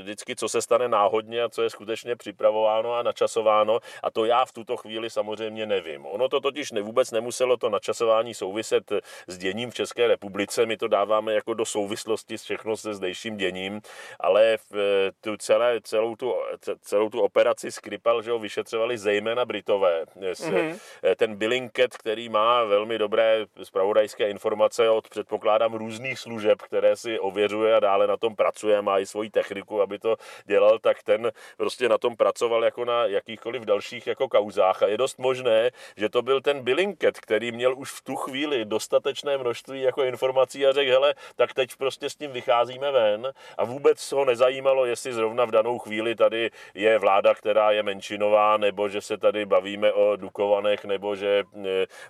vždycky, 0.00 0.36
co 0.36 0.48
se 0.48 0.62
stane 0.62 0.88
náhodně 0.88 1.42
a 1.42 1.48
co 1.48 1.62
je 1.62 1.70
skutečně 1.70 2.16
připravováno 2.16 2.94
a 2.94 3.02
načasováno 3.02 3.80
a 4.02 4.10
to 4.10 4.24
já 4.24 4.44
v 4.44 4.52
tuto 4.52 4.76
chvíli 4.76 5.10
samozřejmě 5.10 5.66
nevím. 5.66 6.06
Ono 6.06 6.28
to 6.28 6.40
totiž 6.40 6.72
vůbec 6.82 7.10
nemuselo 7.10 7.56
to 7.56 7.70
načasování 7.70 8.34
souviset 8.34 8.92
s 9.26 9.38
děním 9.38 9.70
v 9.70 9.74
České 9.74 10.06
republice, 10.06 10.66
my 10.66 10.76
to 10.76 10.88
dáváme 10.88 11.34
jako 11.34 11.54
do 11.54 11.64
souvislosti 11.64 12.38
s 12.38 12.42
všechno 12.42 12.76
se 12.76 12.94
zdejším 12.94 13.36
děním, 13.36 13.80
ale 14.20 14.58
v 14.70 15.10
tu 15.20 15.36
celé, 15.36 15.80
celou, 15.82 16.16
tu, 16.16 16.34
celou 16.80 17.10
tu 17.10 17.20
operaci 17.20 17.72
Skripal, 17.72 18.22
že 18.22 18.30
ho 18.30 18.38
vyšetřovali 18.38 18.98
zejména 18.98 19.44
Britové. 19.44 20.04
Mm-hmm. 20.04 20.78
Ten 21.16 21.36
Billingcat, 21.36 21.96
který 21.96 22.28
má 22.28 22.64
velmi 22.64 22.98
dobré 22.98 23.46
spravodajské 23.62 24.30
informace 24.30 24.90
od, 24.90 25.08
předpokládám, 25.08 25.59
různých 25.68 26.18
služeb, 26.18 26.62
které 26.62 26.96
si 26.96 27.18
ověřuje 27.18 27.76
a 27.76 27.80
dále 27.80 28.06
na 28.06 28.16
tom 28.16 28.36
pracuje, 28.36 28.82
má 28.82 28.98
i 28.98 29.06
svoji 29.06 29.30
techniku, 29.30 29.82
aby 29.82 29.98
to 29.98 30.16
dělal, 30.44 30.78
tak 30.78 31.02
ten 31.02 31.32
prostě 31.56 31.88
na 31.88 31.98
tom 31.98 32.16
pracoval 32.16 32.64
jako 32.64 32.84
na 32.84 33.04
jakýchkoliv 33.04 33.62
dalších 33.62 34.06
jako 34.06 34.28
kauzách. 34.28 34.82
A 34.82 34.86
je 34.86 34.96
dost 34.96 35.18
možné, 35.18 35.70
že 35.96 36.08
to 36.08 36.22
byl 36.22 36.40
ten 36.40 36.60
Billingcat, 36.62 37.20
který 37.20 37.52
měl 37.52 37.74
už 37.76 37.92
v 37.92 38.02
tu 38.02 38.16
chvíli 38.16 38.64
dostatečné 38.64 39.38
množství 39.38 39.82
jako 39.82 40.02
informací 40.02 40.66
a 40.66 40.72
řekl, 40.72 40.90
hele, 40.90 41.14
tak 41.36 41.54
teď 41.54 41.76
prostě 41.76 42.10
s 42.10 42.14
tím 42.14 42.30
vycházíme 42.30 42.90
ven 42.90 43.32
a 43.58 43.64
vůbec 43.64 44.12
ho 44.12 44.24
nezajímalo, 44.24 44.86
jestli 44.86 45.12
zrovna 45.12 45.44
v 45.44 45.50
danou 45.50 45.78
chvíli 45.78 46.14
tady 46.14 46.50
je 46.74 46.98
vláda, 46.98 47.34
která 47.34 47.70
je 47.70 47.82
menšinová, 47.82 48.56
nebo 48.56 48.88
že 48.88 49.00
se 49.00 49.18
tady 49.18 49.46
bavíme 49.46 49.92
o 49.92 50.16
Dukovanech, 50.16 50.84
nebo 50.84 51.16
že, 51.16 51.44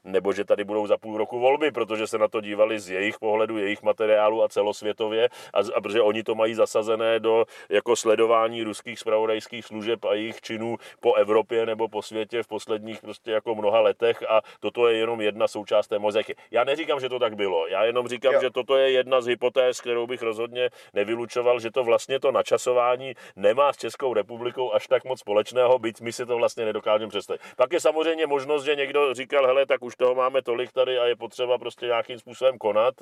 nebo 0.05 0.33
že 0.33 0.45
tady 0.45 0.65
budou 0.65 0.87
za 0.87 0.97
půl 0.97 1.19
roku 1.19 1.39
volby, 1.39 1.71
protože 1.71 2.07
se 2.07 2.19
na 2.19 2.29
to 2.29 2.41
dívali 2.41 2.81
z 2.81 2.91
jejich 2.91 3.19
pohledu, 3.19 3.40
jejich 3.49 3.83
materiálu 3.83 4.43
a 4.43 4.49
celosvětově 4.49 5.29
a, 5.55 5.59
a 5.75 5.81
protože 5.81 6.03
oni 6.03 6.23
to 6.23 6.35
mají 6.35 6.55
zasazené 6.55 7.21
do 7.21 7.45
jako 7.69 7.97
sledování 7.97 8.63
ruských 8.63 8.99
spravodajských 8.99 9.65
služeb 9.65 10.05
a 10.05 10.15
jejich 10.15 10.41
činů 10.41 10.77
po 11.01 11.15
Evropě 11.15 11.67
nebo 11.67 11.89
po 11.89 12.03
světě 12.03 12.43
v 12.43 12.47
posledních 12.47 13.01
prostě 13.01 13.31
jako 13.31 13.55
mnoha 13.55 13.81
letech 13.81 14.23
a 14.29 14.41
toto 14.61 14.89
je 14.89 14.97
jenom 14.97 15.21
jedna 15.21 15.49
součást 15.49 15.89
té 15.89 15.99
mozeky. 15.99 16.37
Já 16.51 16.65
neříkám, 16.65 17.01
že 17.01 17.09
to 17.09 17.19
tak 17.19 17.37
bylo, 17.37 17.67
já 17.67 17.85
jenom 17.85 18.09
říkám, 18.09 18.35
jo. 18.35 18.41
že 18.41 18.51
toto 18.51 18.77
je 18.77 18.91
jedna 18.91 19.21
z 19.21 19.27
hypotéz, 19.27 19.81
kterou 19.81 20.07
bych 20.07 20.23
rozhodně 20.23 20.71
nevylučoval, 20.95 21.61
že 21.61 21.71
to 21.71 21.85
vlastně 21.85 22.21
to 22.21 22.33
načasování 22.33 23.15
nemá 23.37 23.73
s 23.73 23.77
Českou 23.77 24.15
republikou 24.15 24.73
až 24.73 24.87
tak 24.87 25.05
moc 25.05 25.21
společného, 25.21 25.79
byť 25.79 26.01
my 26.01 26.13
si 26.13 26.27
to 26.27 26.37
vlastně 26.37 26.65
nedokážeme 26.65 27.09
představit. 27.09 27.41
Pak 27.57 27.73
je 27.73 27.81
samozřejmě 27.81 28.27
možnost, 28.27 28.65
že 28.65 28.77
někdo 28.77 29.15
říkal, 29.15 29.47
hele, 29.47 29.67
tak 29.67 29.83
už 29.83 29.97
toho 29.97 30.15
máme 30.15 30.43
tolik 30.43 30.73
tady 30.73 30.99
a 30.99 31.07
je 31.07 31.17
potřeba 31.17 31.59
prostě 31.59 31.87
nějakým 31.87 32.19
způsobem 32.19 32.59
konat 32.59 32.95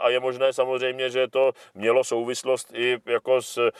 a 0.00 0.08
je 0.08 0.20
možné 0.20 0.52
samozřejmě, 0.52 1.10
že 1.10 1.28
to 1.28 1.52
mělo 1.74 2.04
souvislost 2.04 2.74
i 2.74 2.98
jako 3.06 3.42
s 3.42 3.58
eh, 3.58 3.70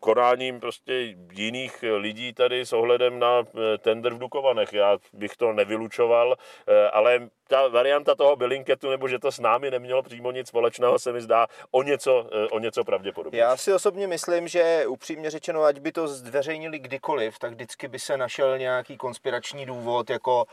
konáním 0.00 0.60
prostě 0.60 1.14
jiných 1.32 1.84
lidí 1.96 2.32
tady 2.32 2.60
s 2.66 2.72
ohledem 2.72 3.18
na 3.18 3.40
eh, 3.40 3.78
tender 3.78 4.14
v 4.14 4.18
Dukovanech. 4.18 4.72
Já 4.72 4.98
bych 5.12 5.36
to 5.36 5.52
nevylučoval, 5.52 6.36
ale 6.92 7.28
ta 7.48 7.68
varianta 7.68 8.14
toho 8.14 8.36
Billinketu, 8.36 8.90
nebo 8.90 9.08
že 9.08 9.18
to 9.18 9.32
s 9.32 9.40
námi 9.40 9.70
nemělo 9.70 10.02
přímo 10.02 10.30
nic 10.30 10.48
společného, 10.48 10.98
se 10.98 11.12
mi 11.12 11.20
zdá 11.20 11.46
o 11.70 11.82
něco, 11.82 12.26
o 12.50 12.58
něco 12.58 12.84
pravděpodobně. 12.84 13.40
Já 13.40 13.56
si 13.56 13.72
osobně 13.72 14.06
myslím, 14.06 14.48
že 14.48 14.84
upřímně 14.86 15.30
řečeno, 15.30 15.62
ať 15.62 15.78
by 15.78 15.92
to 15.92 16.08
zveřejnili 16.08 16.78
kdykoliv, 16.78 17.38
tak 17.38 17.52
vždycky 17.52 17.88
by 17.88 17.98
se 17.98 18.16
našel 18.16 18.58
nějaký 18.58 18.96
konspirační 18.96 19.66
důvod, 19.66 20.10
jako 20.10 20.46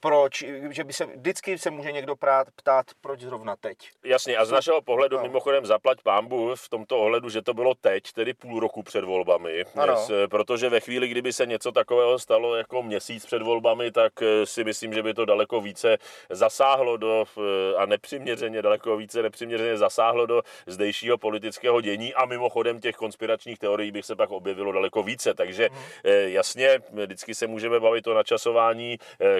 proč, 0.00 0.44
že 0.70 0.84
by 0.84 0.92
se, 0.92 1.06
vždycky 1.06 1.58
se 1.58 1.70
může 1.70 1.92
někdo 1.92 2.16
prát, 2.16 2.48
ptát, 2.56 2.86
proč 3.00 3.20
zrovna 3.20 3.56
teď. 3.56 3.78
Jasně, 4.04 4.36
a 4.36 4.44
z 4.44 4.50
našeho 4.50 4.82
pohledu 4.82 5.16
no. 5.16 5.22
mimochodem 5.22 5.66
zaplať 5.66 6.02
pámbu 6.02 6.54
v 6.54 6.68
tomto 6.68 6.98
ohledu, 6.98 7.28
že 7.28 7.42
to 7.42 7.54
bylo 7.54 7.74
teď, 7.74 8.12
tedy 8.12 8.34
půl 8.34 8.60
roku 8.60 8.82
před 8.82 9.04
volbami, 9.04 9.64
ano. 9.76 10.06
protože 10.30 10.68
ve 10.68 10.80
chvíli, 10.80 11.08
kdyby 11.08 11.32
se 11.32 11.46
něco 11.46 11.72
takového 11.72 12.18
stalo 12.18 12.56
jako 12.56 12.82
měsíc 12.82 13.26
před 13.26 13.42
volbami, 13.42 13.90
tak 13.90 14.12
eh, 14.22 14.46
si 14.46 14.64
myslím, 14.64 14.94
že 14.94 15.02
by 15.02 15.14
to 15.14 15.24
daleko 15.24 15.60
více 15.60 15.98
zasáhlo 16.30 16.96
do, 16.96 17.24
eh, 17.38 17.76
a 17.76 17.86
nepřiměřeně, 17.86 18.62
daleko 18.62 18.96
více 18.96 19.22
nepřiměřeně 19.22 19.76
zasáhlo 19.76 20.26
do 20.26 20.42
zdejšího 20.66 21.18
politického 21.18 21.80
dění 21.80 22.14
a 22.14 22.26
mimochodem 22.26 22.80
těch 22.80 22.96
konspiračních 22.96 23.58
teorií 23.58 23.92
bych 23.92 24.04
se 24.04 24.16
pak 24.16 24.30
objevilo 24.30 24.72
daleko 24.72 25.02
více, 25.02 25.34
takže 25.34 25.68
hmm. 25.72 25.82
jasně, 26.24 26.78
vždycky 26.92 27.34
se 27.34 27.46
můžeme 27.46 27.80
bavit 27.80 28.06
o 28.06 28.14
načasování, 28.14 28.98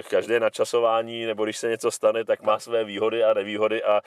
každé 0.09 0.39
na 0.39 0.50
načasování, 0.51 1.25
nebo 1.25 1.43
když 1.43 1.57
se 1.57 1.69
něco 1.69 1.91
stane, 1.91 2.25
tak 2.25 2.41
má 2.41 2.59
své 2.59 2.83
výhody 2.83 3.23
a 3.23 3.33
nevýhody 3.33 3.83
a 3.83 4.01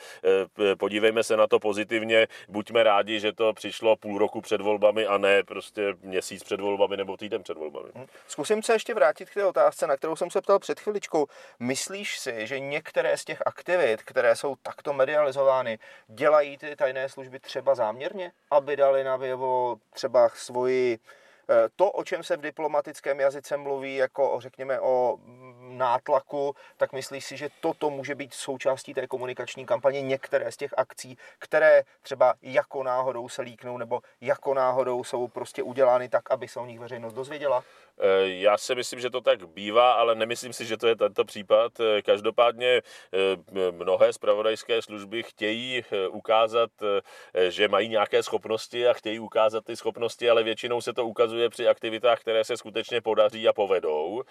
e, 0.72 0.76
podívejme 0.76 1.22
se 1.22 1.36
na 1.36 1.46
to 1.46 1.58
pozitivně. 1.58 2.28
Buďme 2.48 2.82
rádi, 2.82 3.20
že 3.20 3.32
to 3.32 3.52
přišlo 3.52 3.96
půl 3.96 4.18
roku 4.18 4.40
před 4.40 4.60
volbami 4.60 5.06
a 5.06 5.18
ne 5.18 5.42
prostě 5.42 5.94
měsíc 6.02 6.44
před 6.44 6.60
volbami 6.60 6.96
nebo 6.96 7.16
týden 7.16 7.42
před 7.42 7.56
volbami. 7.56 7.88
Hm. 7.94 8.06
Zkusím 8.28 8.62
se 8.62 8.72
ještě 8.72 8.94
vrátit 8.94 9.30
k 9.30 9.34
té 9.34 9.44
otázce, 9.44 9.86
na 9.86 9.96
kterou 9.96 10.16
jsem 10.16 10.30
se 10.30 10.40
ptal 10.40 10.58
před 10.58 10.80
chviličkou. 10.80 11.26
Myslíš 11.60 12.18
si, 12.18 12.46
že 12.46 12.60
některé 12.60 13.16
z 13.16 13.24
těch 13.24 13.42
aktivit, 13.46 14.02
které 14.02 14.36
jsou 14.36 14.56
takto 14.62 14.92
medializovány, 14.92 15.78
dělají 16.08 16.58
ty 16.58 16.76
tajné 16.76 17.08
služby 17.08 17.38
třeba 17.38 17.74
záměrně, 17.74 18.32
aby 18.50 18.76
dali 18.76 19.04
na 19.04 19.18
třeba 19.92 20.28
svoji 20.28 20.98
to, 21.76 21.90
o 21.90 22.04
čem 22.04 22.22
se 22.22 22.36
v 22.36 22.40
diplomatickém 22.40 23.20
jazyce 23.20 23.56
mluví, 23.56 23.96
jako 23.96 24.36
řekněme 24.40 24.80
o 24.80 25.16
mm, 25.16 25.78
nátlaku, 25.78 26.54
tak 26.76 26.92
myslíš 26.92 27.24
si, 27.24 27.36
že 27.36 27.48
toto 27.60 27.90
může 27.90 28.14
být 28.14 28.34
součástí 28.34 28.94
té 28.94 29.06
komunikační 29.06 29.66
kampaně 29.66 30.02
některé 30.02 30.52
z 30.52 30.56
těch 30.56 30.74
akcí, 30.76 31.18
které 31.38 31.82
třeba 32.02 32.34
jako 32.42 32.82
náhodou 32.82 33.28
se 33.28 33.42
líknou 33.42 33.78
nebo 33.78 34.00
jako 34.20 34.54
náhodou 34.54 35.04
jsou 35.04 35.28
prostě 35.28 35.62
udělány 35.62 36.08
tak, 36.08 36.30
aby 36.30 36.48
se 36.48 36.60
o 36.60 36.66
nich 36.66 36.80
veřejnost 36.80 37.14
dozvěděla? 37.14 37.64
Eh, 38.00 38.28
já 38.28 38.58
si 38.58 38.74
myslím, 38.74 39.00
že 39.00 39.10
to 39.10 39.20
tak 39.20 39.46
bývá, 39.46 39.92
ale 39.92 40.14
nemyslím 40.14 40.52
si, 40.52 40.64
že 40.64 40.76
to 40.76 40.86
je 40.86 40.96
tento 40.96 41.24
případ. 41.24 41.72
Eh, 41.80 42.02
každopádně 42.02 42.82
eh, 43.12 43.72
mnohé 43.72 44.12
zpravodajské 44.12 44.82
služby 44.82 45.22
chtějí 45.22 45.84
ukázat, 46.10 46.70
že 47.48 47.68
mají 47.68 47.88
nějaké 47.88 48.22
schopnosti 48.22 48.88
a 48.88 48.92
chtějí 48.92 49.18
ukázat 49.18 49.64
ty 49.64 49.76
schopnosti, 49.76 50.30
ale 50.30 50.42
většinou 50.42 50.80
se 50.80 50.92
to 50.92 51.06
ukazuje 51.06 51.48
při 51.50 51.68
aktivitách, 51.68 52.20
které 52.20 52.44
se 52.44 52.56
skutečně 52.56 53.00
podaří 53.00 53.48
a 53.48 53.52
povedou. 53.52 54.22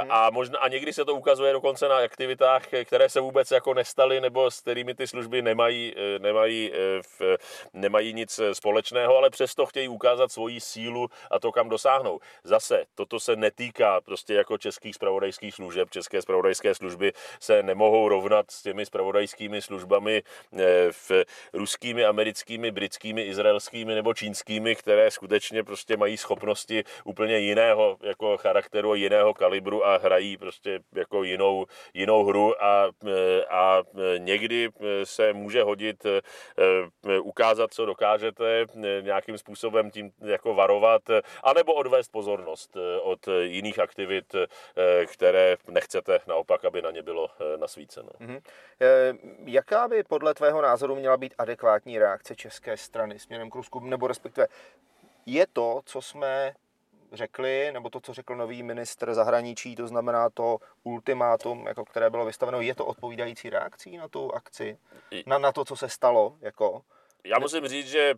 Mhm. 0.00 0.10
A 0.10 0.30
možná 0.30 0.58
a 0.58 0.68
někdy 0.68 0.92
se 0.92 1.04
to 1.04 1.14
ukazuje 1.14 1.52
dokonce 1.52 1.88
na 1.88 1.96
aktivitách, 1.96 2.62
které 2.84 3.08
se 3.08 3.20
vůbec 3.20 3.50
jako 3.50 3.74
nestaly 3.74 4.20
nebo 4.20 4.50
s 4.50 4.60
kterými 4.60 4.94
ty 4.94 5.06
služby 5.06 5.42
nemají, 5.42 5.94
nemají, 6.18 6.72
nemají 7.72 8.12
nic 8.14 8.40
společného, 8.52 9.16
ale 9.16 9.30
přesto 9.30 9.66
chtějí 9.66 9.88
ukázat 9.88 10.32
svoji 10.32 10.60
sílu 10.60 11.08
a 11.30 11.38
to, 11.38 11.52
kam 11.52 11.68
dosáhnou. 11.68 12.20
Zase 12.44 12.87
toto 12.94 13.20
se 13.20 13.36
netýká 13.36 14.00
prostě 14.00 14.34
jako 14.34 14.58
českých 14.58 14.94
spravodajských 14.94 15.54
služeb. 15.54 15.90
České 15.90 16.22
spravodajské 16.22 16.74
služby 16.74 17.12
se 17.40 17.62
nemohou 17.62 18.08
rovnat 18.08 18.50
s 18.50 18.62
těmi 18.62 18.86
spravodajskými 18.86 19.62
službami 19.62 20.22
eh, 20.58 20.92
v 20.92 21.10
ruskými, 21.52 22.04
americkými, 22.04 22.70
britskými, 22.70 23.22
izraelskými 23.22 23.94
nebo 23.94 24.14
čínskými, 24.14 24.76
které 24.76 25.10
skutečně 25.10 25.64
prostě 25.64 25.96
mají 25.96 26.16
schopnosti 26.16 26.84
úplně 27.04 27.38
jiného 27.38 27.96
jako 28.02 28.36
charakteru, 28.36 28.94
jiného 28.94 29.34
kalibru 29.34 29.86
a 29.86 29.98
hrají 29.98 30.36
prostě 30.36 30.80
jako 30.94 31.22
jinou, 31.22 31.66
jinou 31.94 32.24
hru 32.24 32.62
a, 32.62 32.90
eh, 33.06 33.44
a 33.44 33.82
někdy 34.18 34.68
eh, 34.68 35.06
se 35.06 35.32
může 35.32 35.62
hodit 35.62 36.06
ukázat, 37.22 37.74
co 37.74 37.86
dokážete, 37.86 38.66
nějakým 39.00 39.38
způsobem 39.38 39.90
tím 39.90 40.10
jako 40.20 40.54
varovat, 40.54 41.02
anebo 41.42 41.74
odvést 41.74 42.08
pozornost 42.08 42.76
od 43.02 43.28
jiných 43.42 43.78
aktivit, 43.78 44.34
eh, 44.34 45.06
které 45.06 45.56
nechcete 45.68 46.18
naopak, 46.26 46.64
aby 46.64 46.82
na 46.82 46.90
ně 46.90 47.02
bylo 47.02 47.28
nasvíceno. 47.56 48.08
Mm-hmm. 48.20 48.40
Jaká 49.44 49.88
by 49.88 50.02
podle 50.02 50.34
tvého 50.34 50.62
názoru 50.62 50.96
měla 50.96 51.16
být 51.16 51.34
adekvátní 51.38 51.98
reakce 51.98 52.36
české 52.36 52.76
strany 52.76 53.18
směrem 53.18 53.50
k 53.50 53.54
Rusku, 53.54 53.80
nebo 53.80 54.06
respektive 54.06 54.46
je 55.26 55.46
to, 55.52 55.80
co 55.84 56.02
jsme 56.02 56.54
řekli, 57.12 57.70
nebo 57.72 57.90
to, 57.90 58.00
co 58.00 58.14
řekl 58.14 58.36
nový 58.36 58.62
ministr 58.62 59.14
zahraničí, 59.14 59.76
to 59.76 59.86
znamená 59.86 60.30
to 60.30 60.58
ultimátum, 60.82 61.66
jako 61.66 61.84
které 61.84 62.10
bylo 62.10 62.24
vystaveno, 62.24 62.60
je 62.60 62.74
to 62.74 62.86
odpovídající 62.86 63.50
reakcí 63.50 63.96
na 63.96 64.08
tu 64.08 64.34
akci, 64.34 64.78
na, 65.26 65.38
na 65.38 65.52
to, 65.52 65.64
co 65.64 65.76
se 65.76 65.88
stalo? 65.88 66.36
Jako? 66.40 66.82
Já 67.24 67.38
musím 67.38 67.68
říct, 67.68 67.88
že 67.88 68.14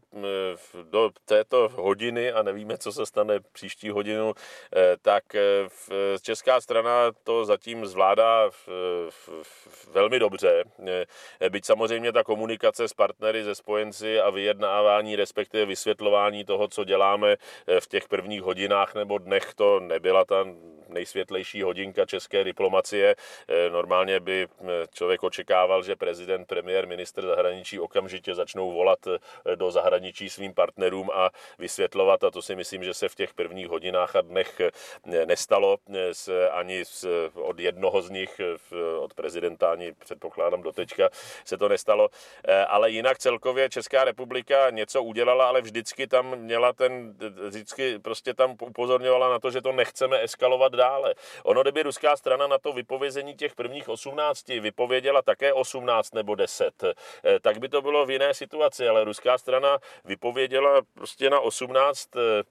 do 0.82 1.10
této 1.24 1.68
hodiny, 1.74 2.32
a 2.32 2.42
nevíme, 2.42 2.78
co 2.78 2.92
se 2.92 3.06
stane 3.06 3.40
příští 3.52 3.90
hodinu, 3.90 4.34
eh, 4.76 4.96
tak 5.02 5.34
eh, 5.34 5.68
česká 6.22 6.60
strana 6.60 7.12
to 7.24 7.44
zatím 7.44 7.86
zvládá 7.86 8.50
velmi 9.92 10.18
dobře. 10.18 10.64
Eh, 11.40 11.50
byť 11.50 11.64
samozřejmě 11.64 12.12
ta 12.12 12.24
komunikace 12.24 12.88
s 12.88 12.94
partnery, 12.94 13.44
ze 13.44 13.54
spojenci 13.54 14.20
a 14.20 14.30
vyjednávání, 14.30 15.16
respektive 15.16 15.66
vysvětlování 15.66 16.44
toho, 16.44 16.68
co 16.68 16.84
děláme 16.84 17.36
v 17.80 17.88
těch 17.88 18.08
prvních 18.08 18.42
hodinách 18.42 18.94
nebo 18.94 19.18
dnech, 19.18 19.54
to 19.54 19.80
nebyla 19.80 20.24
ta 20.24 20.46
nejsvětlejší 20.88 21.62
hodinka 21.62 22.06
české 22.06 22.44
diplomacie. 22.44 23.16
Normálně 23.70 24.20
by 24.20 24.48
člověk 24.94 25.22
očekával, 25.22 25.82
že 25.82 25.96
prezident, 25.96 26.44
premiér, 26.44 26.86
minister 26.86 27.26
zahraničí 27.26 27.80
okamžitě 27.80 28.34
začnou 28.34 28.72
volat 28.72 28.89
do 29.54 29.70
zahraničí 29.70 30.30
svým 30.30 30.54
partnerům 30.54 31.10
a 31.14 31.30
vysvětlovat. 31.58 32.24
A 32.24 32.30
to 32.30 32.42
si 32.42 32.56
myslím, 32.56 32.84
že 32.84 32.94
se 32.94 33.08
v 33.08 33.14
těch 33.14 33.34
prvních 33.34 33.68
hodinách 33.68 34.16
a 34.16 34.20
dnech 34.20 34.60
nestalo 35.24 35.76
ani 36.50 36.82
od 37.34 37.58
jednoho 37.60 38.02
z 38.02 38.10
nich, 38.10 38.40
od 38.98 39.14
prezidenta, 39.14 39.72
ani 39.72 39.92
předpokládám 39.92 40.62
do 40.62 40.72
teďka 40.72 41.08
se 41.44 41.56
to 41.56 41.68
nestalo. 41.68 42.08
Ale 42.68 42.90
jinak 42.90 43.18
celkově 43.18 43.68
Česká 43.68 44.04
republika 44.04 44.70
něco 44.70 45.02
udělala, 45.02 45.48
ale 45.48 45.60
vždycky 45.60 46.06
tam 46.06 46.36
měla 46.36 46.72
ten, 46.72 47.14
vždycky 47.48 47.98
prostě 47.98 48.34
tam 48.34 48.56
upozorňovala 48.60 49.28
na 49.28 49.38
to, 49.38 49.50
že 49.50 49.62
to 49.62 49.72
nechceme 49.72 50.22
eskalovat 50.22 50.72
dále. 50.72 51.14
Ono, 51.44 51.62
kdyby 51.62 51.82
ruská 51.82 52.16
strana 52.16 52.46
na 52.46 52.58
to 52.58 52.72
vypovězení 52.72 53.34
těch 53.34 53.54
prvních 53.54 53.88
18 53.88 54.48
vypověděla 54.48 55.22
také 55.22 55.52
18 55.52 56.14
nebo 56.14 56.34
10, 56.34 56.84
tak 57.40 57.58
by 57.58 57.68
to 57.68 57.82
bylo 57.82 58.06
v 58.06 58.10
jiné 58.10 58.34
situaci, 58.34 58.79
ale 58.88 59.04
ruská 59.04 59.38
strana 59.38 59.78
vypověděla 60.04 60.82
prostě 60.94 61.30
na 61.30 61.40
18, 61.40 62.08
eh, 62.16 62.42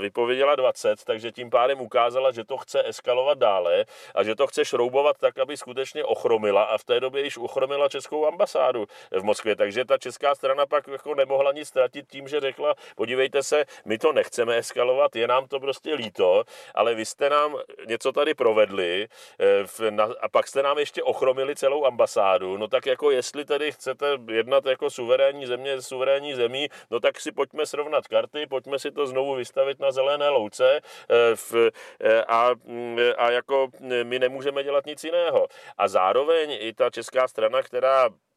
vypověděla 0.00 0.54
20, 0.54 1.04
takže 1.04 1.32
tím 1.32 1.50
pádem 1.50 1.80
ukázala, 1.80 2.32
že 2.32 2.44
to 2.44 2.56
chce 2.56 2.88
eskalovat 2.88 3.38
dále 3.38 3.84
a 4.14 4.22
že 4.22 4.34
to 4.34 4.46
chce 4.46 4.64
šroubovat 4.64 5.18
tak, 5.18 5.38
aby 5.38 5.56
skutečně 5.56 6.04
ochromila 6.04 6.62
a 6.62 6.78
v 6.78 6.84
té 6.84 7.00
době 7.00 7.22
již 7.22 7.38
ochromila 7.38 7.88
českou 7.88 8.26
ambasádu 8.26 8.86
v 9.10 9.22
Moskvě, 9.22 9.56
takže 9.56 9.84
ta 9.84 9.98
česká 9.98 10.34
strana 10.34 10.66
pak 10.66 10.88
jako 10.88 11.14
nemohla 11.14 11.52
nic 11.52 11.68
ztratit 11.68 12.08
tím, 12.10 12.28
že 12.28 12.40
řekla, 12.40 12.74
podívejte 12.96 13.42
se, 13.42 13.64
my 13.84 13.98
to 13.98 14.12
nechceme 14.12 14.56
eskalovat, 14.56 15.16
je 15.16 15.26
nám 15.26 15.48
to 15.48 15.60
prostě 15.60 15.94
líto, 15.94 16.44
ale 16.74 16.94
vy 16.94 17.04
jste 17.04 17.30
nám 17.30 17.56
něco 17.86 18.12
tady 18.12 18.34
provedli 18.34 19.08
eh, 19.40 20.02
a 20.20 20.28
pak 20.28 20.46
jste 20.46 20.62
nám 20.62 20.78
ještě 20.78 21.02
ochromili 21.02 21.56
celou 21.56 21.84
ambasádu, 21.84 22.56
no 22.56 22.68
tak 22.68 22.86
jako 22.86 23.10
jestli 23.10 23.44
tady 23.44 23.72
chcete 23.72 24.18
jednat 24.30 24.66
jako 24.66 24.90
suverénní 24.90 25.46
země, 25.46 25.77
suverénní 25.82 26.34
zemí, 26.34 26.68
no 26.90 27.00
tak 27.00 27.20
si 27.20 27.32
pojďme 27.32 27.66
srovnat 27.66 28.08
karty, 28.08 28.46
pojďme 28.46 28.78
si 28.78 28.90
to 28.90 29.06
znovu 29.06 29.34
vystavit 29.34 29.80
na 29.80 29.92
zelené 29.92 30.28
louce 30.28 30.80
eh, 30.80 31.70
eh, 32.00 32.24
a, 32.28 32.50
mm, 32.64 32.98
a 33.18 33.30
jako 33.30 33.68
my 34.02 34.18
nemůžeme 34.18 34.64
dělat 34.64 34.86
nic 34.86 35.04
jiného. 35.04 35.48
A 35.78 35.88
zároveň 35.88 36.56
i 36.60 36.72
ta 36.72 36.90
česká 36.90 37.28
strana, 37.28 37.62
která 37.62 38.08
Eh, 38.08 38.27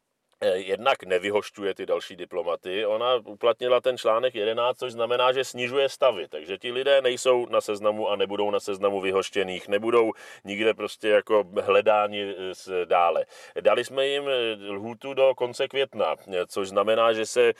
jednak 0.42 1.04
nevyhošťuje 1.04 1.74
ty 1.74 1.86
další 1.86 2.16
diplomaty. 2.16 2.86
Ona 2.86 3.16
uplatnila 3.16 3.82
ten 3.82 3.98
článek 3.98 4.36
11, 4.36 4.78
což 4.78 4.92
znamená, 4.92 5.32
že 5.32 5.44
snižuje 5.44 5.90
stavy. 5.90 6.28
Takže 6.28 6.58
ti 6.58 6.72
lidé 6.72 7.02
nejsou 7.02 7.46
na 7.50 7.62
seznamu 7.62 8.10
a 8.10 8.16
nebudou 8.16 8.52
na 8.52 8.60
seznamu 8.60 9.02
vyhoštěných, 9.02 9.68
nebudou 9.68 10.12
nikde 10.44 10.74
prostě 10.74 11.10
jako 11.10 11.44
hledáni 11.62 12.36
eh, 12.52 12.86
dále. 12.86 13.26
Dali 13.62 13.86
jsme 13.86 14.08
jim 14.08 14.24
eh, 14.28 14.72
lhůtu 14.72 15.14
do 15.14 15.36
konce 15.36 15.68
května, 15.68 16.16
což 16.48 16.70
znamená, 16.70 17.14
že 17.14 17.26
se 17.26 17.54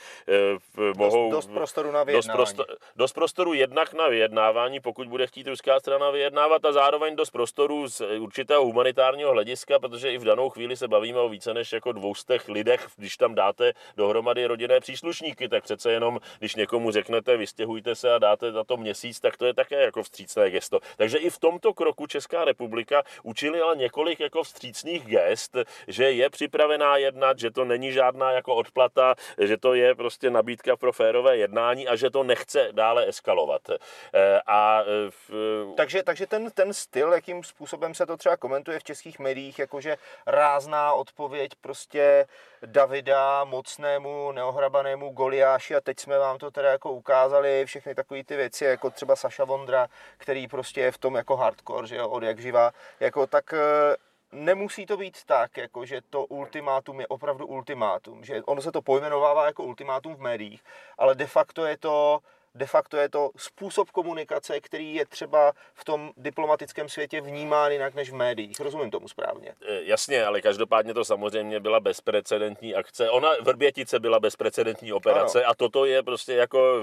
mohou... 0.96 1.30
Dost, 1.30 1.46
dost 1.46 1.54
prostoru 1.54 1.92
na 1.92 2.04
vyjednávání. 2.04 2.38
Dost, 2.38 2.54
prostor, 2.56 2.76
dost 2.96 3.12
prostoru 3.12 3.54
jednak 3.54 3.94
na 3.94 4.08
vyjednávání, 4.08 4.80
pokud 4.80 5.08
bude 5.08 5.26
chtít 5.26 5.46
ruská 5.46 5.80
strana 5.80 6.10
vyjednávat 6.10 6.64
a 6.64 6.72
zároveň 6.72 7.16
dost 7.16 7.30
prostoru 7.30 7.88
z 7.88 8.00
určitého 8.18 8.64
humanitárního 8.64 9.30
hlediska, 9.30 9.78
protože 9.78 10.12
i 10.12 10.18
v 10.18 10.24
danou 10.24 10.50
chvíli 10.50 10.76
se 10.76 10.88
bavíme 10.88 11.20
o 11.20 11.28
více 11.28 11.54
než 11.54 11.72
jako 11.72 11.92
dvoustech 11.92 12.48
lidé 12.48 12.71
lidech, 12.72 12.88
když 12.96 13.16
tam 13.16 13.34
dáte 13.34 13.72
dohromady 13.96 14.46
rodinné 14.46 14.80
příslušníky, 14.80 15.48
tak 15.48 15.64
přece 15.64 15.92
jenom, 15.92 16.20
když 16.38 16.54
někomu 16.54 16.90
řeknete, 16.90 17.36
vystěhujte 17.36 17.94
se 17.94 18.14
a 18.14 18.18
dáte 18.18 18.52
za 18.52 18.64
to 18.64 18.76
měsíc, 18.76 19.20
tak 19.20 19.36
to 19.36 19.46
je 19.46 19.54
také 19.54 19.82
jako 19.82 20.02
vstřícné 20.02 20.50
gesto. 20.50 20.80
Takže 20.96 21.18
i 21.18 21.30
v 21.30 21.38
tomto 21.38 21.74
kroku 21.74 22.06
Česká 22.06 22.44
republika 22.44 23.02
učinila 23.22 23.74
několik 23.74 24.20
jako 24.20 24.42
vstřícných 24.42 25.06
gest, 25.06 25.56
že 25.88 26.12
je 26.12 26.30
připravená 26.30 26.96
jednat, 26.96 27.38
že 27.38 27.50
to 27.50 27.64
není 27.64 27.92
žádná 27.92 28.32
jako 28.32 28.54
odplata, 28.54 29.14
že 29.38 29.56
to 29.56 29.74
je 29.74 29.94
prostě 29.94 30.30
nabídka 30.30 30.76
pro 30.76 30.92
férové 30.92 31.36
jednání 31.36 31.88
a 31.88 31.96
že 31.96 32.10
to 32.10 32.22
nechce 32.22 32.68
dále 32.72 33.08
eskalovat. 33.08 33.62
Eh, 33.70 34.40
a 34.46 34.82
eh, 34.82 35.10
v... 35.10 35.74
takže, 35.76 36.02
takže 36.02 36.26
ten, 36.26 36.50
ten 36.50 36.74
styl, 36.74 37.12
jakým 37.12 37.44
způsobem 37.44 37.94
se 37.94 38.06
to 38.06 38.16
třeba 38.16 38.36
komentuje 38.36 38.78
v 38.78 38.84
českých 38.84 39.18
médiích, 39.18 39.58
jakože 39.58 39.96
rázná 40.26 40.92
odpověď 40.92 41.52
prostě 41.60 42.26
Davida, 42.66 43.44
mocnému, 43.44 44.32
neohrabanému 44.32 45.10
Goliáši 45.10 45.76
a 45.76 45.80
teď 45.80 46.00
jsme 46.00 46.18
vám 46.18 46.38
to 46.38 46.50
teda 46.50 46.70
jako 46.70 46.92
ukázali, 46.92 47.64
všechny 47.66 47.94
takové 47.94 48.24
ty 48.24 48.36
věci, 48.36 48.64
jako 48.64 48.90
třeba 48.90 49.16
Saša 49.16 49.44
Vondra, 49.44 49.88
který 50.16 50.48
prostě 50.48 50.80
je 50.80 50.92
v 50.92 50.98
tom 50.98 51.14
jako 51.14 51.36
hardcore, 51.36 51.86
že 51.86 51.96
jo, 51.96 52.08
od 52.08 52.22
jak 52.22 52.38
živa, 52.38 52.72
jako 53.00 53.26
tak 53.26 53.52
eh, 53.52 53.96
nemusí 54.32 54.86
to 54.86 54.96
být 54.96 55.24
tak, 55.24 55.56
jako 55.56 55.86
že 55.86 56.00
to 56.10 56.24
ultimátum 56.24 57.00
je 57.00 57.06
opravdu 57.06 57.46
ultimátum, 57.46 58.24
že 58.24 58.42
ono 58.42 58.62
se 58.62 58.72
to 58.72 58.82
pojmenovává 58.82 59.46
jako 59.46 59.64
ultimátum 59.64 60.14
v 60.14 60.20
médiích, 60.20 60.62
ale 60.98 61.14
de 61.14 61.26
facto 61.26 61.66
je 61.66 61.76
to 61.78 62.20
de 62.54 62.66
facto 62.66 62.96
je 62.96 63.08
to 63.08 63.30
způsob 63.36 63.90
komunikace, 63.90 64.60
který 64.60 64.94
je 64.94 65.06
třeba 65.06 65.52
v 65.74 65.84
tom 65.84 66.10
diplomatickém 66.16 66.88
světě 66.88 67.20
vnímán 67.20 67.72
jinak 67.72 67.94
než 67.94 68.10
v 68.10 68.14
médiích. 68.14 68.60
Rozumím 68.60 68.90
tomu 68.90 69.08
správně. 69.08 69.54
E, 69.68 69.82
jasně, 69.82 70.24
ale 70.24 70.40
každopádně 70.40 70.94
to 70.94 71.04
samozřejmě 71.04 71.60
byla 71.60 71.80
bezprecedentní 71.80 72.74
akce. 72.74 73.10
Ona 73.10 73.30
Vrbětice 73.40 74.00
byla 74.00 74.20
bezprecedentní 74.20 74.92
operace 74.92 75.44
ano. 75.44 75.50
a 75.50 75.54
toto 75.54 75.84
je 75.84 76.02
prostě 76.02 76.34
jako 76.34 76.80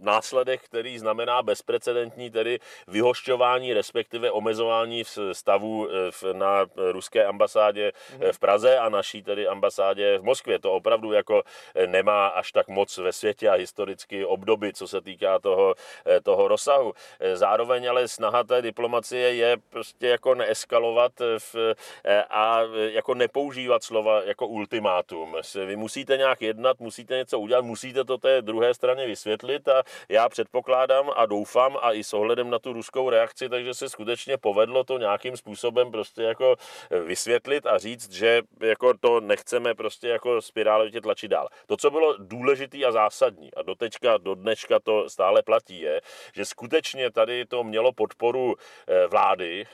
následek, 0.00 0.62
který 0.62 0.98
znamená 0.98 1.42
bezprecedentní, 1.42 2.30
tedy 2.30 2.58
vyhošťování, 2.88 3.74
respektive 3.74 4.30
omezování 4.30 5.04
v 5.04 5.18
stavu 5.32 5.88
e, 5.90 6.34
na 6.34 6.66
ruské 6.76 7.24
ambasádě 7.24 7.92
mhm. 8.12 8.32
v 8.32 8.38
Praze 8.38 8.78
a 8.78 8.88
naší 8.88 9.22
tedy 9.22 9.48
ambasádě 9.48 10.18
v 10.18 10.22
Moskvě. 10.22 10.58
To 10.58 10.72
opravdu 10.72 11.12
jako 11.12 11.42
e, 11.74 11.86
nemá 11.86 12.26
až 12.26 12.52
tak 12.52 12.68
moc 12.68 12.98
ve 12.98 13.12
světě 13.12 13.48
a 13.48 13.54
historicky 13.54 14.24
obdoby, 14.24 14.72
co 14.72 14.85
se 14.86 15.00
týká 15.00 15.38
toho, 15.38 15.74
eh, 16.06 16.20
toho 16.20 16.48
rozsahu. 16.48 16.92
Eh, 17.20 17.36
zároveň 17.36 17.90
ale 17.90 18.08
snaha 18.08 18.44
té 18.44 18.62
diplomacie 18.62 19.34
je 19.34 19.56
prostě 19.70 20.06
jako 20.06 20.34
neeskalovat 20.34 21.12
v, 21.38 21.74
eh, 22.04 22.24
a 22.30 22.60
jako 22.90 23.14
nepoužívat 23.14 23.82
slova 23.84 24.22
jako 24.22 24.46
ultimátum. 24.46 25.36
Vy 25.66 25.76
musíte 25.76 26.16
nějak 26.16 26.42
jednat, 26.42 26.80
musíte 26.80 27.16
něco 27.16 27.40
udělat, 27.40 27.64
musíte 27.64 28.04
to 28.04 28.18
té 28.18 28.42
druhé 28.42 28.74
straně 28.74 29.06
vysvětlit 29.06 29.68
a 29.68 29.82
já 30.08 30.28
předpokládám 30.28 31.10
a 31.16 31.26
doufám 31.26 31.78
a 31.82 31.92
i 31.92 32.04
s 32.04 32.14
ohledem 32.14 32.50
na 32.50 32.58
tu 32.58 32.72
ruskou 32.72 33.10
reakci, 33.10 33.48
takže 33.48 33.74
se 33.74 33.88
skutečně 33.88 34.36
povedlo 34.36 34.84
to 34.84 34.98
nějakým 34.98 35.36
způsobem 35.36 35.90
prostě 35.90 36.22
jako 36.22 36.56
vysvětlit 37.04 37.66
a 37.66 37.78
říct, 37.78 38.12
že 38.12 38.42
jako 38.60 38.94
to 39.00 39.20
nechceme 39.20 39.74
prostě 39.74 40.08
jako 40.08 40.42
spirálovitě 40.42 41.00
tlačit 41.00 41.28
dál. 41.28 41.48
To, 41.66 41.76
co 41.76 41.90
bylo 41.90 42.14
důležitý 42.18 42.84
a 42.84 42.92
zásadní 42.92 43.54
a 43.54 43.62
dotečka, 43.62 44.16
do 44.18 44.34
dneška 44.34 44.75
dneška 44.76 44.80
to 44.84 45.10
stále 45.10 45.42
platí, 45.42 45.80
je, 45.80 46.00
že 46.34 46.44
skutečně 46.44 47.10
tady 47.10 47.46
to 47.46 47.64
mělo 47.64 47.92
podporu 47.92 48.54
eh, 48.88 49.06
vlády 49.06 49.64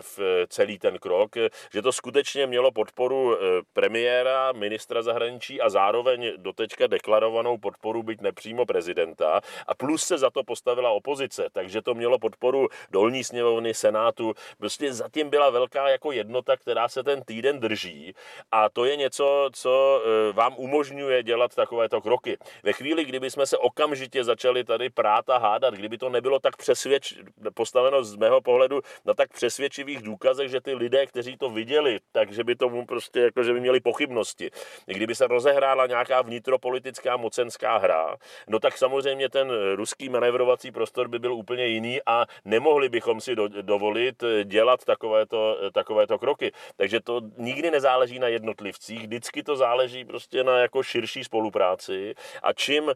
v 0.00 0.46
celý 0.48 0.78
ten 0.78 0.98
krok, 0.98 1.36
že 1.72 1.82
to 1.82 1.92
skutečně 1.92 2.46
mělo 2.46 2.72
podporu 2.72 3.34
eh, 3.34 3.62
premiéra, 3.72 4.52
ministra 4.52 5.02
zahraničí 5.02 5.60
a 5.60 5.68
zároveň 5.68 6.32
dotečka 6.36 6.86
deklarovanou 6.86 7.58
podporu 7.58 8.02
byť 8.02 8.20
nepřímo 8.20 8.66
prezidenta. 8.66 9.40
A 9.66 9.74
plus 9.74 10.02
se 10.02 10.18
za 10.18 10.30
to 10.30 10.44
postavila 10.44 10.90
opozice, 10.90 11.48
takže 11.52 11.82
to 11.82 11.94
mělo 11.94 12.18
podporu 12.18 12.68
dolní 12.90 13.24
sněmovny, 13.24 13.74
senátu, 13.74 14.34
prostě 14.58 14.92
zatím 14.92 15.30
byla 15.30 15.50
velká 15.50 15.88
jako 15.88 16.12
jednota, 16.12 16.56
která 16.56 16.88
se 16.88 17.02
ten 17.02 17.22
týden 17.22 17.60
drží. 17.60 18.14
A 18.52 18.68
to 18.68 18.84
je 18.84 18.96
něco, 18.96 19.50
co 19.52 20.02
eh, 20.02 20.32
vám 20.32 20.54
umožňuje 20.56 21.22
dělat 21.22 21.54
takovéto 21.54 22.00
kroky. 22.00 22.38
Ve 22.62 22.72
chvíli, 22.72 23.04
kdyby 23.04 23.30
jsme 23.30 23.46
se 23.46 23.58
okamžitě 23.58 24.24
začali 24.28 24.64
tady 24.64 24.90
prát 24.90 25.30
a 25.30 25.38
hádat. 25.38 25.74
Kdyby 25.74 25.98
to 25.98 26.08
nebylo 26.08 26.38
tak 26.38 26.56
přesvědč, 26.56 27.14
postaveno 27.54 28.04
z 28.04 28.16
mého 28.16 28.40
pohledu 28.40 28.80
na 29.04 29.14
tak 29.14 29.32
přesvědčivých 29.32 30.02
důkazech, 30.02 30.48
že 30.48 30.60
ty 30.60 30.74
lidé, 30.74 31.06
kteří 31.06 31.36
to 31.36 31.48
viděli, 31.50 31.98
takže 32.12 32.44
by 32.44 32.54
tomu 32.56 32.86
prostě, 32.86 33.20
jako, 33.20 33.42
že 33.42 33.52
by 33.52 33.60
měli 33.60 33.80
pochybnosti. 33.80 34.50
Kdyby 34.86 35.14
se 35.14 35.26
rozehrála 35.26 35.86
nějaká 35.86 36.22
vnitropolitická 36.22 37.16
mocenská 37.16 37.78
hra, 37.78 38.16
no 38.48 38.58
tak 38.60 38.78
samozřejmě 38.78 39.28
ten 39.28 39.48
ruský 39.74 40.08
manévrovací 40.08 40.70
prostor 40.70 41.08
by 41.08 41.18
byl 41.18 41.32
úplně 41.32 41.66
jiný 41.66 42.00
a 42.06 42.26
nemohli 42.44 42.88
bychom 42.88 43.20
si 43.20 43.32
do, 43.36 43.48
dovolit 43.48 44.24
dělat 44.44 44.84
takovéto, 44.84 45.72
takovéto 45.72 46.18
kroky. 46.18 46.52
Takže 46.76 47.00
to 47.00 47.20
nikdy 47.36 47.70
nezáleží 47.70 48.18
na 48.18 48.28
jednotlivcích, 48.28 49.00
vždycky 49.08 49.42
to 49.42 49.56
záleží 49.56 50.04
prostě 50.04 50.44
na 50.44 50.58
jako 50.58 50.82
širší 50.82 51.24
spolupráci 51.24 52.14
a 52.42 52.52
čím 52.52 52.92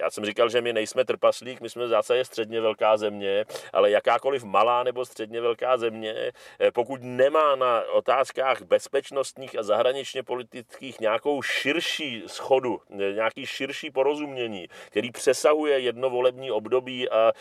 já 0.00 0.10
jsem 0.10 0.24
říkal, 0.24 0.48
že 0.48 0.60
my 0.60 0.72
nejsme 0.72 1.04
trpaslík, 1.04 1.60
my 1.60 1.70
jsme 1.70 1.84
v 1.84 1.88
zásadě 1.88 2.24
středně 2.24 2.60
velká 2.60 2.96
země, 2.96 3.44
ale 3.72 3.90
jakákoliv 3.90 4.44
malá 4.44 4.82
nebo 4.82 5.04
středně 5.04 5.40
velká 5.40 5.76
země, 5.76 6.14
eh, 6.60 6.70
pokud 6.70 7.00
nemá 7.02 7.56
na 7.56 7.82
otázkách 7.92 8.62
bezpečnostních 8.62 9.58
a 9.58 9.62
zahraničně 9.62 10.22
politických 10.22 11.00
nějakou 11.00 11.42
širší 11.42 12.22
schodu, 12.26 12.80
eh, 12.90 13.12
nějaký 13.12 13.46
širší 13.46 13.90
porozumění, 13.90 14.68
který 14.86 15.10
přesahuje 15.10 15.78
jedno 15.78 16.10
volební 16.10 16.50
období 16.50 17.10
a 17.10 17.32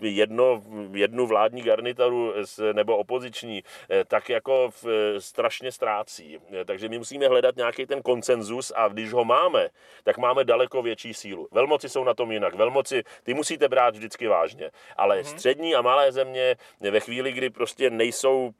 jedno, 0.00 0.62
jednu 0.92 1.26
vládní 1.26 1.62
garnituru 1.62 2.34
nebo 2.72 2.96
opoziční, 2.96 3.62
tak 4.06 4.28
jako 4.28 4.70
strašně 5.18 5.72
ztrácí. 5.72 6.38
Takže 6.64 6.88
my 6.88 6.98
musíme 6.98 7.28
hledat 7.28 7.56
nějaký 7.56 7.86
ten 7.86 8.02
konsenzus 8.02 8.72
a 8.76 8.88
když 8.88 9.12
ho 9.12 9.24
máme, 9.24 9.68
tak 10.04 10.18
máme 10.18 10.44
daleko 10.44 10.82
větší 10.82 11.14
sílu. 11.14 11.48
Velmi 11.52 11.67
velmoci 11.68 11.88
jsou 11.88 12.04
na 12.04 12.14
tom 12.14 12.32
jinak. 12.32 12.54
Velmoci, 12.54 13.02
ty 13.22 13.34
musíte 13.34 13.68
brát 13.68 13.94
vždycky 13.94 14.28
vážně. 14.28 14.70
Ale 14.96 15.20
mm-hmm. 15.20 15.24
střední 15.24 15.74
a 15.74 15.82
malé 15.82 16.12
země 16.12 16.56
ve 16.80 17.00
chvíli, 17.00 17.32
kdy 17.32 17.50
prostě 17.50 17.90
nejsou 17.90 18.50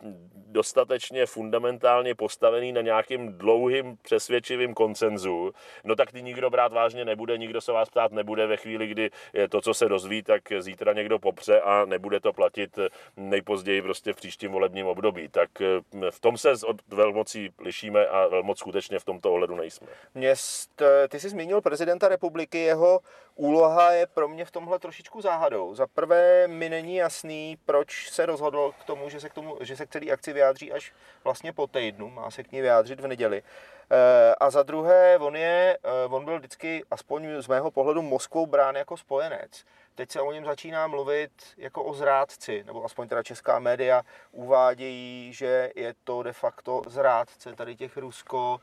dostatečně 0.48 1.26
fundamentálně 1.26 2.14
postavený 2.14 2.72
na 2.72 2.80
nějakým 2.80 3.32
dlouhým 3.32 3.96
přesvědčivým 4.02 4.74
koncenzu, 4.74 5.52
no 5.84 5.96
tak 5.96 6.12
ty 6.12 6.22
nikdo 6.22 6.50
brát 6.50 6.72
vážně 6.72 7.04
nebude, 7.04 7.38
nikdo 7.38 7.60
se 7.60 7.72
vás 7.72 7.90
ptát 7.90 8.12
nebude 8.12 8.46
ve 8.46 8.56
chvíli, 8.56 8.86
kdy 8.86 9.10
to, 9.48 9.60
co 9.60 9.74
se 9.74 9.88
dozví, 9.88 10.22
tak 10.22 10.42
zítra 10.58 10.92
někdo 10.92 11.18
popře 11.18 11.60
a 11.60 11.84
nebude 11.84 12.20
to 12.20 12.32
platit 12.32 12.78
nejpozději 13.16 13.82
prostě 13.82 14.12
v 14.12 14.16
příštím 14.16 14.52
volebním 14.52 14.86
období. 14.86 15.28
Tak 15.28 15.60
eh, 15.60 16.10
v 16.10 16.20
tom 16.20 16.38
se 16.38 16.52
od 16.66 16.76
velmocí 16.88 17.50
lišíme 17.60 18.06
a 18.06 18.26
velmoc 18.26 18.58
skutečně 18.58 18.98
v 18.98 19.04
tomto 19.04 19.32
ohledu 19.32 19.56
nejsme. 19.56 19.86
Měst, 20.14 20.82
ty 21.08 21.20
jsi 21.20 21.28
zmínil 21.28 21.60
prezidenta 21.60 22.08
republiky, 22.08 22.58
jeho 22.58 22.87
úloha 23.34 23.92
je 23.92 24.06
pro 24.06 24.28
mě 24.28 24.44
v 24.44 24.50
tomhle 24.50 24.78
trošičku 24.78 25.20
záhadou. 25.20 25.74
Za 25.74 25.86
prvé 25.86 26.48
mi 26.48 26.68
není 26.68 26.96
jasný, 26.96 27.58
proč 27.64 28.10
se 28.10 28.26
rozhodl 28.26 28.72
k 28.80 28.84
tomu, 28.84 29.08
že 29.08 29.20
se 29.20 29.28
k, 29.28 29.34
tomu, 29.34 29.56
že 29.60 29.76
se 29.76 29.86
k 29.86 29.90
celé 29.90 30.10
akci 30.10 30.32
vyjádří 30.32 30.72
až 30.72 30.92
vlastně 31.24 31.52
po 31.52 31.66
týdnu, 31.66 32.10
má 32.10 32.30
se 32.30 32.42
k 32.42 32.52
ní 32.52 32.60
vyjádřit 32.60 33.00
v 33.00 33.06
neděli. 33.06 33.42
Eh, 33.90 34.34
a 34.40 34.50
za 34.50 34.62
druhé, 34.62 35.18
on, 35.18 35.36
je, 35.36 35.78
eh, 35.84 36.08
on 36.08 36.24
byl 36.24 36.38
vždycky, 36.38 36.84
aspoň 36.90 37.42
z 37.42 37.48
mého 37.48 37.70
pohledu, 37.70 38.02
Moskvou 38.02 38.46
brán 38.46 38.76
jako 38.76 38.96
spojenec. 38.96 39.64
Teď 39.94 40.10
se 40.10 40.20
o 40.20 40.32
něm 40.32 40.44
začíná 40.44 40.86
mluvit 40.86 41.30
jako 41.56 41.84
o 41.84 41.94
zrádci, 41.94 42.64
nebo 42.66 42.84
aspoň 42.84 43.08
teda 43.08 43.22
česká 43.22 43.58
média 43.58 44.02
uvádějí, 44.32 45.32
že 45.32 45.70
je 45.74 45.94
to 46.04 46.22
de 46.22 46.32
facto 46.32 46.82
zrádce 46.86 47.54
tady 47.54 47.76
těch 47.76 47.96
rusko 47.96 48.60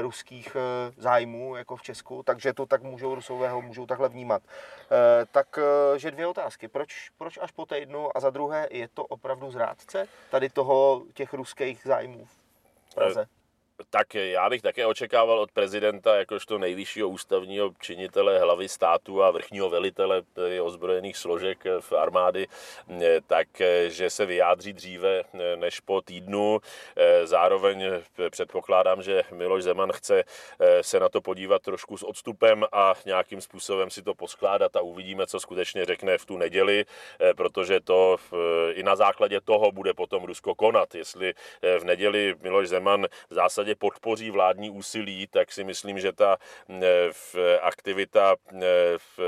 ruských 0.00 0.56
eh, 0.56 0.92
zájmů, 0.96 1.56
jako 1.56 1.76
v 1.76 1.82
Česku, 1.82 2.22
takže 2.22 2.52
to 2.52 2.66
tak 2.66 2.82
můžou 2.82 3.14
Rusové 3.14 3.48
ho 3.48 3.62
můžou 3.62 3.86
takhle 3.86 4.08
vnímat. 4.08 4.42
Eh, 4.42 5.26
takže 5.30 6.10
dvě 6.10 6.26
otázky. 6.26 6.68
Proč, 6.68 7.10
proč 7.18 7.38
až 7.42 7.50
po 7.50 7.66
týdnu 7.66 8.16
a 8.16 8.20
za 8.20 8.30
druhé, 8.30 8.68
je 8.70 8.88
to 8.88 9.04
opravdu 9.04 9.50
zrádce 9.50 10.08
tady 10.30 10.48
toho 10.50 11.02
těch 11.14 11.34
ruských 11.34 11.82
zájmů 11.84 12.26
v 12.90 12.94
Praze? 12.94 13.26
Tak 13.90 14.14
já 14.14 14.50
bych 14.50 14.62
také 14.62 14.86
očekával 14.86 15.38
od 15.38 15.52
prezidenta, 15.52 16.16
jakožto 16.16 16.58
nejvyššího 16.58 17.08
ústavního 17.08 17.70
činitele 17.80 18.38
hlavy 18.38 18.68
státu 18.68 19.22
a 19.22 19.30
vrchního 19.30 19.70
velitele 19.70 20.22
ozbrojených 20.62 21.16
složek 21.16 21.64
v 21.80 21.92
armády, 21.92 22.46
tak 23.26 23.48
že 23.88 24.10
se 24.10 24.26
vyjádří 24.26 24.72
dříve 24.72 25.22
než 25.56 25.80
po 25.80 26.00
týdnu. 26.00 26.60
Zároveň 27.24 27.90
předpokládám, 28.30 29.02
že 29.02 29.22
Miloš 29.32 29.62
Zeman 29.62 29.92
chce 29.92 30.24
se 30.80 31.00
na 31.00 31.08
to 31.08 31.20
podívat 31.20 31.62
trošku 31.62 31.96
s 31.96 32.02
odstupem 32.02 32.64
a 32.72 32.94
nějakým 33.06 33.40
způsobem 33.40 33.90
si 33.90 34.02
to 34.02 34.14
poskládat 34.14 34.76
a 34.76 34.80
uvidíme, 34.80 35.26
co 35.26 35.40
skutečně 35.40 35.84
řekne 35.84 36.18
v 36.18 36.26
tu 36.26 36.36
neděli, 36.36 36.84
protože 37.36 37.80
to 37.80 38.16
i 38.72 38.82
na 38.82 38.96
základě 38.96 39.40
toho 39.40 39.72
bude 39.72 39.94
potom 39.94 40.24
Rusko 40.24 40.54
konat. 40.54 40.94
Jestli 40.94 41.34
v 41.78 41.84
neděli 41.84 42.34
Miloš 42.42 42.68
Zeman 42.68 43.06
v 43.30 43.34
zásadě 43.34 43.67
zásadě 43.68 43.74
podpoří 43.74 44.30
vládní 44.30 44.70
úsilí, 44.70 45.26
tak 45.26 45.52
si 45.52 45.64
myslím, 45.64 45.98
že 45.98 46.12
ta 46.12 46.36
aktivita 47.60 48.36
v 48.96 49.18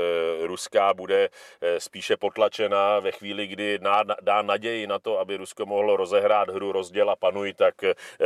ruská 0.45 0.93
bude 0.93 1.29
spíše 1.77 2.17
potlačena 2.17 2.99
ve 2.99 3.11
chvíli, 3.11 3.47
kdy 3.47 3.79
dá 4.21 4.41
naději 4.41 4.87
na 4.87 4.99
to, 4.99 5.19
aby 5.19 5.37
Rusko 5.37 5.65
mohlo 5.65 5.97
rozehrát 5.97 6.49
hru 6.49 6.71
rozděl 6.71 7.09
a 7.09 7.15
panuj, 7.15 7.53
tak 7.53 7.75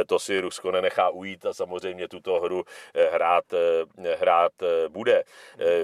to 0.07 0.19
si 0.19 0.39
Rusko 0.39 0.71
nenechá 0.71 1.09
ujít 1.09 1.45
a 1.45 1.53
samozřejmě 1.53 2.07
tuto 2.07 2.39
hru 2.39 2.63
hrát, 3.11 3.45
hrát 4.19 4.53
bude. 4.87 5.23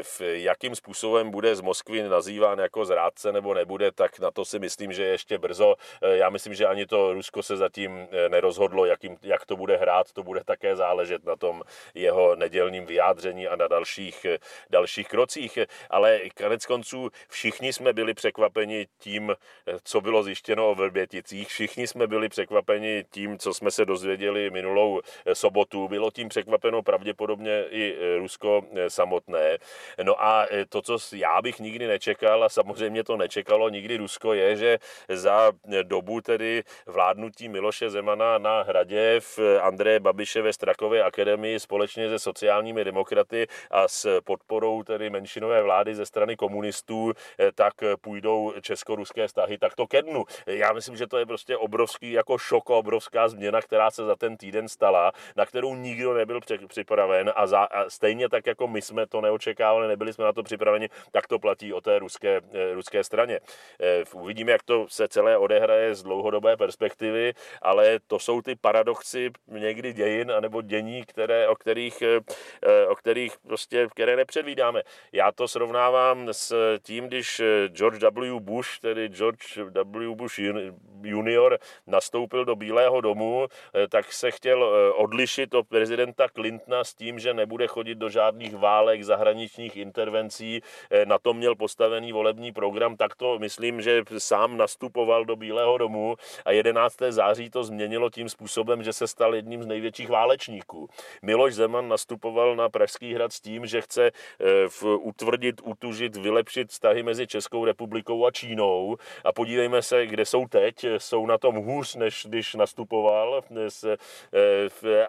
V 0.04 0.22
jakým 0.22 0.76
způsobem 0.76 1.32
bude 1.32 1.56
z 1.56 1.62
Moskvy 1.62 2.04
nazýván 2.04 2.60
jako 2.60 2.86
zrádce 2.86 3.32
nebo 3.32 3.54
nebude, 3.54 3.91
tak 3.91 4.20
na 4.20 4.32
to 4.32 4.46
si 4.46 4.60
myslím, 4.60 4.94
že 4.94 5.04
ještě 5.04 5.38
brzo. 5.38 5.76
Já 6.02 6.30
myslím, 6.30 6.54
že 6.54 6.65
ani 6.65 6.86
to 6.86 7.13
Rusko 7.13 7.44
se 7.44 7.58
zatím 7.58 8.08
nerozhodlo, 8.28 8.86
jakým, 8.86 9.17
jak 9.22 9.46
to 9.46 9.56
bude 9.56 9.78
hrát. 9.78 10.12
To 10.13 10.20
to 10.21 10.25
bude 10.25 10.43
také 10.43 10.75
záležet 10.75 11.25
na 11.25 11.36
tom 11.36 11.62
jeho 11.93 12.36
nedělním 12.36 12.86
vyjádření 12.86 13.47
a 13.47 13.55
na 13.55 13.67
dalších, 13.67 14.25
dalších 14.69 15.07
krocích. 15.07 15.60
Ale 15.89 16.19
konec 16.38 16.65
konců 16.65 17.10
všichni 17.29 17.73
jsme 17.73 17.93
byli 17.93 18.13
překvapeni 18.13 18.88
tím, 18.99 19.36
co 19.84 20.01
bylo 20.01 20.23
zjištěno 20.23 20.69
o 20.69 20.75
Vrběticích. 20.75 21.47
Všichni 21.47 21.88
jsme 21.88 22.07
byli 22.07 22.29
překvapeni 22.29 23.03
tím, 23.10 23.38
co 23.39 23.53
jsme 23.53 23.71
se 23.71 23.86
dozvěděli 23.86 24.49
minulou 24.49 25.01
sobotu. 25.34 25.88
Bylo 25.88 26.12
tím 26.12 26.29
překvapeno 26.29 26.81
pravděpodobně 26.84 27.65
i 27.69 27.97
Rusko 28.17 28.62
samotné. 28.88 29.57
No 30.03 30.23
a 30.23 30.47
to, 30.69 30.81
co 30.81 30.97
já 31.15 31.41
bych 31.41 31.60
nikdy 31.60 31.88
nečekal, 31.88 32.43
a 32.43 32.49
samozřejmě 32.49 33.03
to 33.03 33.17
nečekalo 33.17 33.69
nikdy 33.69 33.97
Rusko, 33.97 34.34
je, 34.34 34.55
že 34.55 34.79
za 35.10 35.51
dobu 35.84 36.21
tedy 36.21 36.63
vládnutí 36.86 37.49
Miloše 37.49 37.89
Zemana 37.89 38.38
na 38.38 38.62
hradě 38.62 39.19
v 39.19 39.39
Andreje 39.62 39.99
Babiše 40.12 40.41
ve 40.41 40.54
Strakově 40.54 41.04
akademii 41.04 41.60
společně 41.60 42.10
se 42.10 42.19
sociálními 42.19 42.84
demokraty 42.84 43.47
a 43.71 43.88
s 43.88 44.21
podporou 44.21 44.84
tedy 44.84 45.10
menšinové 45.10 45.63
vlády 45.63 45.95
ze 45.95 46.06
strany 46.06 46.36
komunistů, 46.36 47.13
eh, 47.39 47.52
tak 47.52 47.74
půjdou 48.02 48.54
česko-ruské 48.62 49.28
vztahy 49.28 49.58
takto 49.58 49.88
ke 49.88 50.02
dnu. 50.02 50.24
Já 50.45 50.74
myslím, 50.74 50.97
že 50.97 51.08
to 51.08 51.17
je 51.17 51.26
prostě 51.26 51.58
obrovský 51.58 52.12
jako 52.12 52.38
šok, 52.38 52.69
obrovská 52.69 53.30
změna, 53.30 53.62
která 53.62 53.91
se 53.91 54.06
za 54.06 54.15
ten 54.15 54.38
týden 54.38 54.67
stala, 54.67 55.12
na 55.36 55.45
kterou 55.45 55.76
nikdo 55.76 56.13
nebyl 56.13 56.39
připraven 56.67 57.32
a, 57.36 57.47
za, 57.47 57.60
a 57.60 57.89
stejně 57.89 58.30
tak, 58.30 58.47
jako 58.47 58.67
my 58.67 58.82
jsme 58.82 59.08
to 59.08 59.21
neočekávali, 59.21 59.88
nebyli 59.88 60.13
jsme 60.13 60.26
na 60.26 60.34
to 60.34 60.43
připraveni, 60.43 60.89
tak 61.12 61.28
to 61.28 61.39
platí 61.39 61.74
o 61.74 61.82
té 61.82 62.00
ruské, 62.00 62.41
eh, 62.54 62.74
ruské 62.74 63.04
straně. 63.04 63.39
Eh, 63.80 64.04
uvidíme, 64.13 64.52
jak 64.52 64.63
to 64.63 64.86
se 64.89 65.08
celé 65.08 65.38
odehraje 65.38 65.95
z 65.95 66.04
dlouhodobé 66.04 66.58
perspektivy, 66.58 67.34
ale 67.62 68.00
to 68.08 68.19
jsou 68.19 68.41
ty 68.41 68.56
paradoxy 68.56 69.32
někdy 69.47 69.93
dějin 70.01 70.31
anebo 70.31 70.61
dění, 70.61 71.05
které, 71.05 71.47
o 71.47 71.55
kterých, 71.55 72.01
eh, 72.01 72.19
eh, 72.61 72.87
o 72.87 72.95
kterých 72.95 73.37
prostě, 73.47 73.87
které 73.91 74.15
nepředvídáme. 74.15 74.81
Já 75.11 75.31
to 75.31 75.47
srovnávám 75.47 76.27
s 76.31 76.77
tím, 76.83 77.07
když 77.07 77.39
eh, 77.39 77.67
George 77.67 78.03
W. 78.03 78.39
Bush, 78.39 78.79
tedy 78.81 79.07
George 79.07 79.57
W. 79.57 80.15
Bush 80.15 80.39
junior, 81.03 81.57
nastoupil 81.87 82.45
do 82.45 82.55
Bílého 82.55 83.01
domu, 83.01 83.47
tak 83.89 84.13
se 84.13 84.31
chtěl 84.31 84.63
odlišit 84.95 85.53
od 85.53 85.67
prezidenta 85.67 86.27
Clintona 86.29 86.83
s 86.83 86.93
tím, 86.93 87.19
že 87.19 87.33
nebude 87.33 87.67
chodit 87.67 87.95
do 87.95 88.09
žádných 88.09 88.55
válek, 88.55 89.03
zahraničních 89.03 89.77
intervencí. 89.77 90.61
Na 91.05 91.17
to 91.17 91.33
měl 91.33 91.55
postavený 91.55 92.11
volební 92.11 92.51
program, 92.51 92.97
tak 92.97 93.15
to 93.15 93.39
myslím, 93.39 93.81
že 93.81 94.03
sám 94.17 94.57
nastupoval 94.57 95.25
do 95.25 95.35
Bílého 95.35 95.77
domu 95.77 96.15
a 96.45 96.51
11. 96.51 96.97
září 97.09 97.49
to 97.49 97.63
změnilo 97.63 98.09
tím 98.09 98.29
způsobem, 98.29 98.83
že 98.83 98.93
se 98.93 99.07
stal 99.07 99.35
jedním 99.35 99.63
z 99.63 99.67
největších 99.67 99.90
největších 99.91 100.10
válečníků. 100.10 100.89
Miloš 101.21 101.56
Zeman 101.56 101.88
nastupoval 101.88 102.56
na 102.56 102.69
Pražský 102.69 103.13
hrad 103.13 103.34
s 103.34 103.41
tím, 103.41 103.65
že 103.65 103.82
chce 103.82 104.12
v, 104.67 104.84
utvrdit, 104.84 105.62
utužit, 105.63 106.15
vylepšit 106.15 106.69
vztahy 106.69 107.04
mezi 107.04 107.27
Českou 107.27 107.65
republikou 107.65 108.25
a 108.25 108.32
Čínou. 108.32 108.97
A 109.23 109.32
podívejme 109.32 109.82
se, 109.82 110.08
kde 110.08 110.25
jsou 110.25 110.47
teď. 110.47 110.86
Jsou 110.97 111.25
na 111.25 111.38
tom 111.38 111.56
hůř, 111.56 111.95
než 111.95 112.25
když 112.30 112.56
nastupoval. 112.56 113.41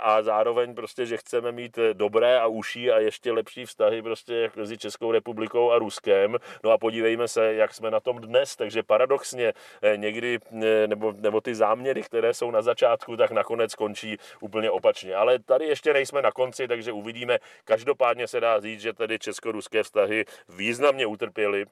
A 0.01 0.23
zároveň 0.23 0.75
prostě, 0.75 1.07
že 1.07 1.16
chceme 1.16 1.53
mít 1.53 1.79
dobré 1.92 2.40
a 2.40 2.47
uší 2.47 2.90
a 2.90 2.99
ještě 2.99 3.33
lepší 3.33 3.64
vztahy 3.64 4.03
prostě 4.03 4.51
mezi 4.57 4.79
Českou 4.79 5.12
republikou 5.12 5.71
a 5.71 5.79
Ruskem. 5.79 6.37
No 6.64 6.71
a 6.71 6.79
podívejme 6.79 7.29
se, 7.29 7.55
jak 7.55 7.75
jsme 7.75 7.90
na 7.90 8.01
tom 8.01 8.18
dnes. 8.18 8.57
Takže 8.57 8.83
paradoxně 8.83 9.53
někdy, 9.97 10.38
nebo, 10.87 11.12
nebo 11.16 11.40
ty 11.40 11.55
záměry, 11.55 12.03
které 12.03 12.35
jsou 12.35 12.51
na 12.51 12.62
začátku, 12.62 13.16
tak 13.16 13.31
nakonec 13.31 13.73
skončí 13.73 14.16
úplně 14.40 14.62
opačně. 14.70 15.14
Ale 15.14 15.38
tady 15.38 15.66
ještě 15.66 15.92
nejsme 15.92 16.22
na 16.22 16.33
konci, 16.33 16.68
takže 16.68 16.92
uvidíme. 16.92 17.38
Každopádně 17.64 18.29
se 18.29 18.40
dá 18.40 18.61
říct, 18.61 18.81
že 18.81 18.92
tedy 18.92 19.18
česko-ruské 19.18 19.83
vztahy 19.83 20.25
významně 20.48 21.07
utrpěly 21.07 21.66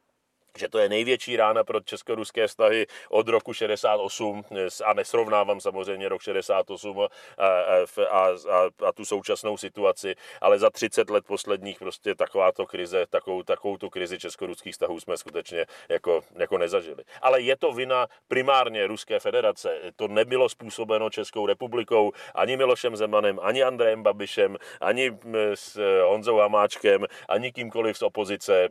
že 0.58 0.68
to 0.68 0.78
je 0.78 0.88
největší 0.88 1.36
rána 1.36 1.64
pro 1.64 1.80
česko-ruské 1.80 2.48
vztahy 2.48 2.86
od 3.08 3.28
roku 3.28 3.52
68 3.52 4.44
a 4.84 4.92
nesrovnávám 4.92 5.60
samozřejmě 5.60 6.08
rok 6.08 6.22
68 6.22 7.00
a, 7.00 7.08
a, 7.38 8.28
a, 8.50 8.86
a 8.86 8.92
tu 8.92 9.04
současnou 9.04 9.56
situaci, 9.56 10.14
ale 10.40 10.58
za 10.58 10.70
30 10.70 11.10
let 11.10 11.24
posledních 11.26 11.78
prostě 11.78 12.14
takováto 12.14 12.66
krize, 12.66 13.06
takovou, 13.10 13.42
takovou 13.42 13.76
tu 13.76 13.90
krizi 13.90 14.18
česko-ruských 14.18 14.72
vztahů 14.72 15.00
jsme 15.00 15.16
skutečně 15.16 15.66
jako, 15.88 16.20
jako 16.36 16.58
nezažili. 16.58 17.04
Ale 17.22 17.40
je 17.40 17.56
to 17.56 17.72
vina 17.72 18.06
primárně 18.28 18.86
Ruské 18.86 19.20
federace. 19.20 19.78
To 19.96 20.08
nebylo 20.08 20.48
způsobeno 20.48 21.10
Českou 21.10 21.46
republikou, 21.46 22.12
ani 22.34 22.56
Milošem 22.56 22.96
Zemanem, 22.96 23.38
ani 23.42 23.62
Andrejem 23.62 24.02
Babišem, 24.02 24.56
ani 24.80 25.18
s 25.54 25.78
Honzou 26.04 26.36
Hamáčkem, 26.36 27.06
ani 27.28 27.52
kýmkoliv 27.52 27.98
z 27.98 28.02
opozice. 28.02 28.68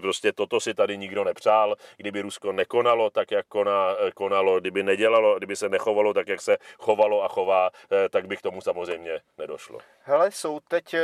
Prostě 0.00 0.32
toto 0.32 0.60
si 0.60 0.74
tady 0.74 0.98
nikdo 0.98 1.13
nikdo 1.14 1.24
nepřál, 1.24 1.76
kdyby 1.96 2.20
Rusko 2.20 2.52
nekonalo 2.52 3.10
tak, 3.10 3.30
jak 3.30 3.46
koná, 3.46 3.96
konalo, 4.14 4.60
kdyby 4.60 4.82
nedělalo, 4.82 5.38
kdyby 5.38 5.56
se 5.56 5.68
nechovalo 5.68 6.14
tak, 6.14 6.28
jak 6.28 6.40
se 6.40 6.56
chovalo 6.78 7.24
a 7.24 7.28
chová, 7.28 7.70
eh, 7.92 8.08
tak 8.08 8.26
by 8.26 8.36
k 8.36 8.42
tomu 8.42 8.60
samozřejmě 8.60 9.20
nedošlo. 9.38 9.78
Hele, 10.02 10.30
jsou 10.30 10.60
teď 10.60 10.94
eh, 10.94 11.00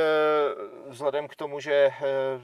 vzhledem 0.89 1.29
k 1.29 1.37
tomu, 1.37 1.61
že 1.61 1.73
eh, 1.73 1.95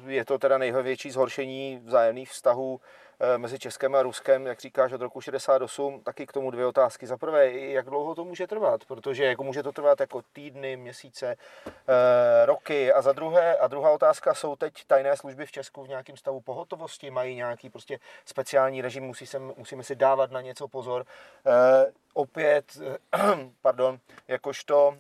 je 0.07 0.25
to 0.25 0.39
teda 0.39 0.59
největší 0.59 1.11
zhoršení 1.11 1.81
vzájemných 1.85 2.31
vztahů 2.31 2.81
Eh, 2.81 3.06
mezi 3.37 3.59
Českem 3.59 3.95
a 3.95 4.03
Ruskem, 4.03 4.47
jak 4.47 4.61
říkáš, 4.61 4.93
od 4.93 5.01
roku 5.01 5.21
68, 5.21 6.01
taky 6.01 6.27
k 6.27 6.33
tomu 6.33 6.51
dvě 6.51 6.67
otázky. 6.67 7.07
Za 7.07 7.17
prvé, 7.17 7.53
jak 7.53 7.87
dlouho 7.87 8.15
to 8.15 8.25
může 8.25 8.47
trvat, 8.47 8.85
protože 8.85 9.25
jako 9.25 9.45
může 9.45 9.63
to 9.63 9.73
trvat 9.73 10.01
jako 10.01 10.23
týdny, 10.33 10.77
měsíce, 10.77 11.37
eh, 11.67 12.47
roky. 12.47 12.93
A 12.93 13.03
za 13.03 13.13
druhé, 13.13 13.57
a 13.57 13.67
druhá 13.67 13.91
otázka, 13.91 14.35
jsou 14.35 14.57
teď 14.57 14.85
tajné 14.87 15.17
služby 15.17 15.47
v 15.47 15.53
Česku 15.53 15.85
v 15.85 15.89
nějakém 15.89 16.17
stavu 16.17 16.41
pohotovosti, 16.41 17.11
mají 17.11 17.37
nějaký 17.37 17.71
prostě 17.71 17.99
speciální 18.25 18.83
režim, 18.83 19.05
musí 19.05 19.27
se, 19.27 19.39
musíme 19.39 19.83
si 19.83 19.97
dávat 19.97 20.31
na 20.31 20.41
něco 20.41 20.69
pozor. 20.69 21.07
Eh, 21.47 21.93
opět, 22.15 22.79
pardon, 23.63 23.99
jakožto 24.29 24.97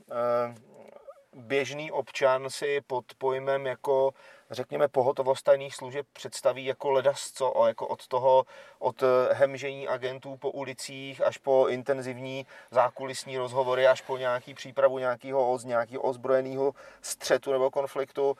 běžný 1.36 1.92
občan 1.92 2.50
si 2.50 2.80
pod 2.86 3.04
pojmem 3.18 3.66
jako 3.66 4.14
řekněme, 4.50 4.88
pohotovost 4.88 5.44
tajných 5.44 5.74
služeb 5.74 6.06
představí 6.12 6.64
jako 6.64 6.90
ledasco, 6.90 7.64
jako 7.66 7.86
od 7.86 8.06
toho, 8.06 8.44
od 8.78 9.02
hemžení 9.32 9.88
agentů 9.88 10.36
po 10.36 10.50
ulicích 10.50 11.24
až 11.24 11.38
po 11.38 11.66
intenzivní 11.68 12.46
zákulisní 12.70 13.38
rozhovory, 13.38 13.86
až 13.86 14.00
po 14.00 14.16
nějaký 14.16 14.54
přípravu 14.54 14.98
nějakého, 14.98 15.58
nějakého 15.64 16.02
ozbrojeného 16.02 16.74
střetu 17.00 17.52
nebo 17.52 17.70
konfliktu. 17.70 18.36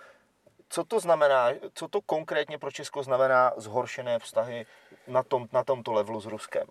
Co 0.69 0.85
to 0.85 1.01
znamená, 1.01 1.49
co 1.75 1.89
to 1.89 2.01
konkrétně 2.01 2.59
pro 2.59 2.71
Česko 2.71 3.03
znamená 3.03 3.53
zhoršené 3.57 4.19
vztahy 4.19 4.67
na, 5.07 5.23
tom, 5.23 5.49
na 5.53 5.65
tomto 5.65 5.93
levelu 5.93 6.21
s 6.21 6.27
Ruskem? 6.27 6.67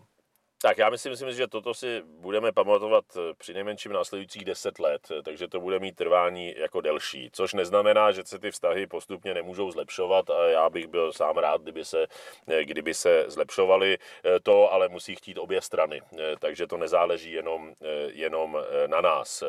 Tak 0.62 0.78
já 0.78 0.90
myslím, 0.90 1.12
myslím, 1.12 1.34
že 1.34 1.48
toto 1.48 1.74
si 1.74 2.02
budeme 2.06 2.52
pamatovat 2.52 3.06
eh, 3.16 3.34
při 3.38 3.54
nejmenším 3.54 3.92
následujících 3.92 4.46
10 4.46 4.80
let, 4.80 5.02
eh, 5.12 5.22
takže 5.22 5.48
to 5.48 5.60
bude 5.60 5.80
mít 5.80 5.96
trvání 5.96 6.54
jako 6.58 6.82
delší, 6.82 7.30
což 7.32 7.54
neznamená, 7.54 8.12
že 8.12 8.22
se 8.26 8.40
ty 8.40 8.52
vztahy 8.52 8.88
postupně 8.88 9.34
nemůžou 9.34 9.72
zlepšovat 9.72 10.30
a 10.30 10.48
já 10.48 10.70
bych 10.70 10.88
byl 10.88 11.14
sám 11.14 11.38
rád, 11.38 11.62
kdyby 11.62 11.86
se, 11.86 12.08
eh, 12.48 12.64
kdyby 12.64 12.94
se 12.94 13.26
zlepšovaly. 13.28 13.98
To 14.44 14.74
ale 14.74 14.90
musí 14.90 15.16
chtít 15.16 15.38
obě 15.38 15.62
strany, 15.62 16.02
takže 16.40 16.68
to 16.68 16.78
nezáleží 16.78 17.32
jenom, 17.32 17.74
jenom 18.14 18.58
na 18.88 19.02
nás. 19.02 19.44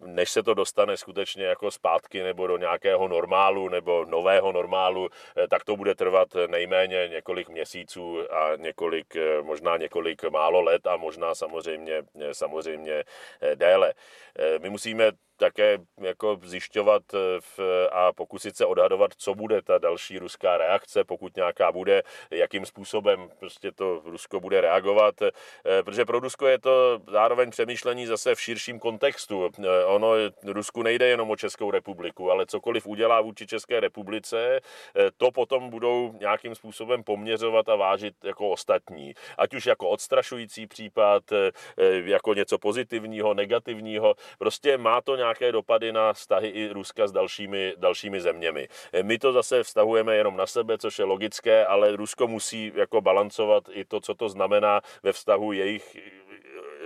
Než 0.00 0.30
se 0.30 0.42
to 0.42 0.54
dostane 0.54 0.96
skutečně 0.96 1.44
jako 1.44 1.70
zpátky 1.70 2.22
nebo 2.22 2.46
do 2.46 2.56
nějakého 2.58 3.08
normálu 3.08 3.68
nebo 3.68 4.04
nového 4.04 4.52
normálu, 4.52 5.08
tak 5.50 5.64
to 5.64 5.76
bude 5.76 5.94
trvat 5.94 6.28
nejméně 6.46 7.08
několik 7.08 7.48
měsíců 7.48 8.32
a 8.32 8.56
několik 8.56 9.16
možná 9.42 9.55
možná 9.56 9.76
několik 9.76 10.24
málo 10.24 10.60
let 10.60 10.86
a 10.86 10.96
možná 10.96 11.34
samozřejmě, 11.34 12.02
samozřejmě 12.32 13.04
eh, 13.40 13.56
déle. 13.56 13.94
Eh, 14.38 14.58
my 14.58 14.70
musíme 14.70 15.12
také 15.36 15.78
jako 16.00 16.38
zjišťovat 16.42 17.02
eh, 17.14 17.18
v, 17.40 17.60
a 17.92 18.12
pokusit 18.12 18.56
se 18.56 18.66
odhadovat, 18.66 19.10
co 19.16 19.34
bude 19.34 19.62
ta 19.62 19.78
další 19.78 20.18
ruská 20.18 20.56
reakce, 20.56 21.04
pokud 21.04 21.36
nějaká 21.36 21.72
bude, 21.72 22.02
jakým 22.30 22.66
způsobem 22.66 23.28
prostě 23.38 23.72
to 23.72 24.02
Rusko 24.04 24.40
bude 24.40 24.60
reagovat, 24.60 25.22
eh, 25.22 25.32
protože 25.82 26.04
pro 26.04 26.20
Rusko 26.20 26.46
je 26.46 26.58
to 26.58 27.00
zároveň 27.08 27.50
přemýšlení 27.50 28.06
zase 28.06 28.34
v 28.34 28.40
širším 28.40 28.78
kontextu. 28.78 29.50
Eh, 29.64 29.84
ono 29.84 30.12
Rusku 30.44 30.82
nejde 30.82 31.06
jenom 31.06 31.30
o 31.30 31.36
Českou 31.36 31.70
republiku, 31.70 32.30
ale 32.30 32.46
cokoliv 32.46 32.86
udělá 32.86 33.20
vůči 33.20 33.46
České 33.46 33.80
republice, 33.80 34.60
to 35.16 35.30
potom 35.30 35.70
budou 35.70 36.12
nějakým 36.20 36.54
způsobem 36.54 37.02
poměřovat 37.02 37.68
a 37.68 37.76
vážit 37.76 38.14
jako 38.24 38.50
ostatní. 38.50 39.14
Ať 39.38 39.54
už 39.54 39.66
jako 39.66 39.88
odstrašující 39.88 40.66
případ, 40.66 41.22
jako 42.04 42.34
něco 42.34 42.58
pozitivního, 42.58 43.34
negativního, 43.34 44.14
prostě 44.38 44.78
má 44.78 45.00
to 45.00 45.16
nějak 45.16 45.25
nějaké 45.26 45.52
dopady 45.52 45.92
na 45.92 46.12
vztahy 46.12 46.48
i 46.48 46.68
Ruska 46.68 47.06
s 47.06 47.12
dalšími, 47.12 47.74
dalšími 47.76 48.20
zeměmi. 48.20 48.68
My 49.02 49.18
to 49.18 49.32
zase 49.32 49.62
vztahujeme 49.62 50.16
jenom 50.16 50.36
na 50.36 50.46
sebe, 50.46 50.78
což 50.78 50.98
je 50.98 51.04
logické, 51.04 51.66
ale 51.66 51.96
Rusko 51.96 52.26
musí 52.26 52.72
jako 52.74 53.00
balancovat 53.00 53.64
i 53.70 53.84
to, 53.84 54.00
co 54.00 54.14
to 54.14 54.28
znamená 54.28 54.80
ve 55.02 55.12
vztahu 55.12 55.52
jejich 55.52 55.96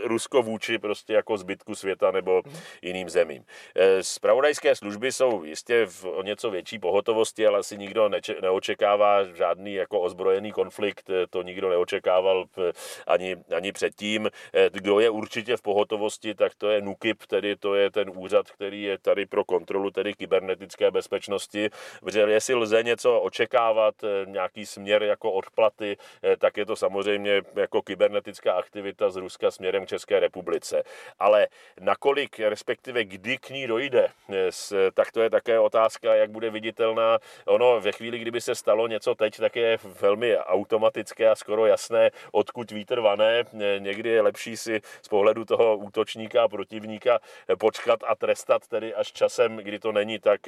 Rusko 0.04 0.42
vůči 0.42 0.78
prostě 0.78 1.12
jako 1.12 1.36
zbytku 1.36 1.74
světa 1.74 2.10
nebo 2.10 2.42
jiným 2.82 3.10
zemím. 3.10 3.44
Spravodajské 4.00 4.76
služby 4.76 5.12
jsou 5.12 5.44
jistě 5.44 5.86
v 5.86 6.04
o 6.04 6.22
něco 6.22 6.50
větší 6.50 6.78
pohotovosti, 6.78 7.46
ale 7.46 7.58
asi 7.58 7.78
nikdo 7.78 8.08
neče- 8.08 8.42
neočekává 8.42 9.24
žádný 9.24 9.74
jako 9.74 10.00
ozbrojený 10.00 10.52
konflikt, 10.52 11.10
to 11.30 11.42
nikdo 11.42 11.68
neočekával 11.68 12.44
ani, 13.06 13.36
ani 13.56 13.72
předtím. 13.72 14.30
Kdo 14.72 15.00
je 15.00 15.10
určitě 15.10 15.56
v 15.56 15.62
pohotovosti, 15.62 16.34
tak 16.34 16.54
to 16.54 16.70
je 16.70 16.80
NUKIP, 16.80 17.26
tedy 17.26 17.56
to 17.56 17.74
je 17.74 17.90
ten 17.90 18.10
úřad, 18.14 18.50
který 18.50 18.82
je 18.82 18.98
tady 18.98 19.26
pro 19.26 19.44
kontrolu 19.44 19.90
tedy 19.90 20.14
kybernetické 20.14 20.90
bezpečnosti, 20.90 21.70
protože 22.00 22.20
jestli 22.20 22.54
lze 22.54 22.82
něco 22.82 23.20
očekávat, 23.20 23.94
nějaký 24.24 24.66
směr 24.66 25.02
jako 25.02 25.32
odplaty, 25.32 25.96
tak 26.38 26.56
je 26.56 26.66
to 26.66 26.76
samozřejmě 26.76 27.42
jako 27.56 27.82
kybernetická 27.82 28.52
aktivita 28.52 29.10
z 29.10 29.16
Ruska 29.16 29.50
směrem 29.50 29.86
České 29.90 30.20
republice. 30.20 30.83
Ale 31.18 31.48
nakolik, 31.81 32.38
respektive 32.40 33.05
kdy 33.05 33.38
k 33.38 33.50
ní 33.50 33.66
dojde, 33.66 34.09
tak 34.94 35.12
to 35.12 35.22
je 35.22 35.31
také 35.31 35.59
otázka, 35.59 36.14
jak 36.14 36.31
bude 36.31 36.50
viditelná. 36.50 37.18
Ono 37.46 37.81
ve 37.81 37.92
chvíli, 37.92 38.18
kdyby 38.18 38.40
se 38.40 38.55
stalo 38.55 38.87
něco 38.87 39.14
teď, 39.14 39.37
tak 39.37 39.57
je 39.57 39.79
velmi 40.00 40.38
automatické 40.38 41.31
a 41.31 41.35
skoro 41.35 41.66
jasné, 41.66 42.11
odkud 42.33 42.70
vítr 42.70 43.00
vané. 43.00 43.44
Někdy 43.79 44.09
je 44.09 44.22
lepší 44.22 44.57
si 44.57 44.81
z 45.03 45.09
pohledu 45.09 45.44
toho 45.44 45.76
útočníka 45.76 46.44
a 46.44 46.48
protivníka 46.48 47.18
počkat 47.59 48.00
a 48.07 48.14
trestat 48.14 48.68
tedy 48.68 48.94
až 48.94 49.12
časem, 49.12 49.57
kdy 49.57 49.79
to 49.79 49.92
není 49.92 50.18
tak, 50.18 50.40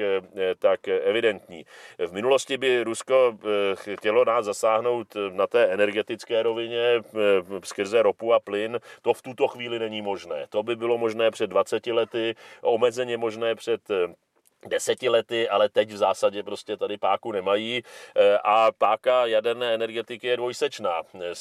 tak 0.58 0.88
evidentní. 0.88 1.66
V 1.98 2.12
minulosti 2.12 2.58
by 2.58 2.82
Rusko 2.84 3.34
eh, 3.34 3.96
chtělo 3.96 4.24
nás 4.24 4.44
zasáhnout 4.44 5.16
na 5.32 5.46
té 5.46 5.66
energetické 5.66 6.42
rovině 6.42 6.80
eh, 6.80 7.02
skrze 7.64 8.02
ropu 8.02 8.34
a 8.34 8.40
plyn. 8.40 8.80
To 9.02 9.14
v 9.14 9.21
tuto 9.22 9.48
chvíli 9.48 9.78
není 9.78 10.02
možné. 10.02 10.46
To 10.48 10.62
by 10.62 10.76
bylo 10.76 10.98
možné 10.98 11.30
před 11.30 11.46
20 11.46 11.86
lety, 11.86 12.34
omezeně 12.60 13.16
možné 13.16 13.54
před 13.54 13.80
deseti 14.66 15.08
lety, 15.08 15.48
ale 15.48 15.68
teď 15.68 15.90
v 15.90 15.96
zásadě 15.96 16.42
prostě 16.42 16.76
tady 16.76 16.98
páku 16.98 17.32
nemají 17.32 17.82
eh, 18.16 18.38
a 18.44 18.72
páka 18.78 19.26
jaderné 19.26 19.74
energetiky 19.74 20.26
je 20.26 20.36
dvojsečná. 20.36 21.02
Eh, 21.20 21.32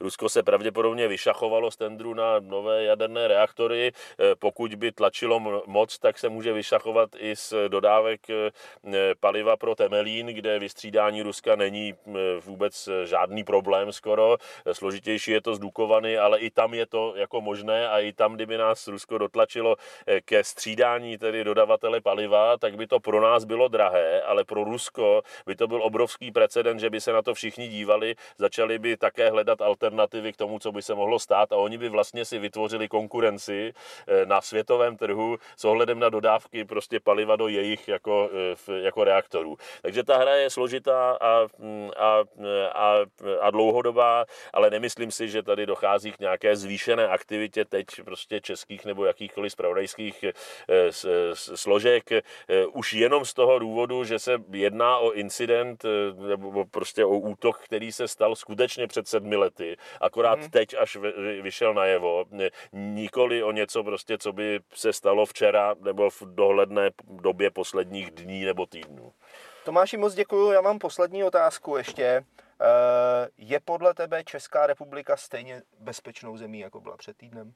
Rusko 0.00 0.28
se 0.28 0.42
pravděpodobně 0.42 1.08
vyšachovalo 1.08 1.70
z 1.70 1.76
tendru 1.76 2.14
na 2.14 2.40
nové 2.40 2.84
jaderné 2.84 3.28
reaktory. 3.28 3.92
Eh, 3.92 4.34
pokud 4.34 4.74
by 4.74 4.92
tlačilo 4.92 5.62
moc, 5.66 5.98
tak 5.98 6.18
se 6.18 6.28
může 6.28 6.52
vyšachovat 6.52 7.10
i 7.18 7.36
z 7.36 7.54
dodávek 7.68 8.20
paliva 9.20 9.56
pro 9.56 9.74
Temelín, 9.74 10.26
kde 10.26 10.58
vystřídání 10.58 11.22
Ruska 11.22 11.56
není 11.56 11.94
vůbec 12.40 12.88
žádný 13.04 13.44
problém 13.44 13.92
skoro. 13.92 14.36
Složitější 14.72 15.30
je 15.30 15.40
to 15.40 15.54
z 15.54 15.60
ale 16.20 16.38
i 16.38 16.50
tam 16.50 16.74
je 16.74 16.86
to 16.86 17.14
jako 17.16 17.40
možné 17.40 17.88
a 17.88 18.00
i 18.00 18.12
tam, 18.12 18.34
kdyby 18.34 18.58
nás 18.58 18.88
Rusko 18.88 19.18
dotlačilo 19.18 19.76
ke 20.24 20.44
střídání 20.44 21.18
tedy 21.18 21.44
dodavatele 21.44 22.00
paliva, 22.00 22.41
tak 22.58 22.76
by 22.76 22.86
to 22.86 23.00
pro 23.00 23.20
nás 23.20 23.44
bylo 23.44 23.68
drahé, 23.68 24.22
ale 24.22 24.44
pro 24.44 24.64
Rusko 24.64 25.22
by 25.46 25.54
to 25.56 25.66
byl 25.68 25.82
obrovský 25.82 26.32
precedent, 26.32 26.80
že 26.80 26.90
by 26.90 27.00
se 27.00 27.12
na 27.12 27.22
to 27.22 27.34
všichni 27.34 27.68
dívali, 27.68 28.14
začali 28.38 28.78
by 28.78 28.96
také 28.96 29.30
hledat 29.30 29.60
alternativy 29.60 30.32
k 30.32 30.36
tomu, 30.36 30.58
co 30.58 30.72
by 30.72 30.82
se 30.82 30.94
mohlo 30.94 31.18
stát 31.18 31.52
a 31.52 31.56
oni 31.56 31.78
by 31.78 31.88
vlastně 31.88 32.24
si 32.24 32.38
vytvořili 32.38 32.88
konkurenci 32.88 33.72
eh, 33.72 34.26
na 34.26 34.40
světovém 34.40 34.96
trhu 34.96 35.38
s 35.56 35.64
ohledem 35.64 35.98
na 35.98 36.08
dodávky 36.08 36.64
prostě 36.64 37.00
paliva 37.00 37.36
do 37.36 37.48
jejich 37.48 37.88
jako, 37.88 38.30
eh, 38.68 38.72
jako 38.82 39.04
reaktorů. 39.04 39.56
Takže 39.82 40.04
ta 40.04 40.16
hra 40.16 40.34
je 40.34 40.50
složitá 40.50 41.18
a, 41.20 41.46
mm, 41.58 41.90
a, 41.96 42.18
a, 42.72 42.96
a 43.40 43.50
dlouhodobá, 43.50 44.24
ale 44.52 44.70
nemyslím 44.70 45.10
si, 45.10 45.28
že 45.28 45.42
tady 45.42 45.66
dochází 45.66 46.12
k 46.12 46.18
nějaké 46.18 46.56
zvýšené 46.56 47.08
aktivitě 47.08 47.64
teď 47.64 47.86
prostě 48.04 48.40
českých 48.40 48.84
nebo 48.84 49.04
jakýchkoliv 49.04 49.52
spravodajských 49.52 50.24
eh, 50.24 50.32
složek. 51.34 52.10
Eh, 52.48 52.66
už 52.66 52.92
jenom 52.92 53.24
z 53.24 53.34
toho 53.34 53.58
důvodu, 53.58 54.04
že 54.04 54.18
se 54.18 54.38
jedná 54.50 54.98
o 54.98 55.12
incident 55.12 55.84
eh, 55.84 55.88
nebo 56.28 56.64
prostě 56.64 57.04
o 57.04 57.18
útok, 57.18 57.58
který 57.58 57.92
se 57.92 58.08
stal 58.08 58.36
skutečně 58.36 58.86
před 58.86 59.08
sedmi 59.08 59.36
lety, 59.36 59.76
akorát 60.00 60.38
mm. 60.38 60.50
teď 60.50 60.74
až 60.78 60.96
vyšel 61.42 61.74
najevo, 61.74 62.24
nikoli 62.72 63.42
o 63.42 63.52
něco 63.52 63.84
prostě, 63.84 64.18
co 64.18 64.32
by 64.32 64.60
se 64.74 64.92
stalo 64.92 65.26
včera 65.26 65.74
nebo 65.80 66.10
v 66.10 66.22
dohledné 66.22 66.90
době 67.04 67.50
posledních 67.50 68.10
dní 68.10 68.44
nebo 68.44 68.66
týdnů. 68.66 69.12
Tomáši, 69.64 69.96
moc 69.96 70.14
děkuji. 70.14 70.52
Já 70.52 70.60
mám 70.60 70.78
poslední 70.78 71.24
otázku 71.24 71.76
ještě. 71.76 72.04
Eh, 72.04 73.28
je 73.36 73.60
podle 73.60 73.94
tebe 73.94 74.24
Česká 74.24 74.66
republika 74.66 75.16
stejně 75.16 75.62
bezpečnou 75.78 76.36
zemí, 76.36 76.58
jako 76.58 76.80
byla 76.80 76.96
před 76.96 77.16
týdnem? 77.16 77.54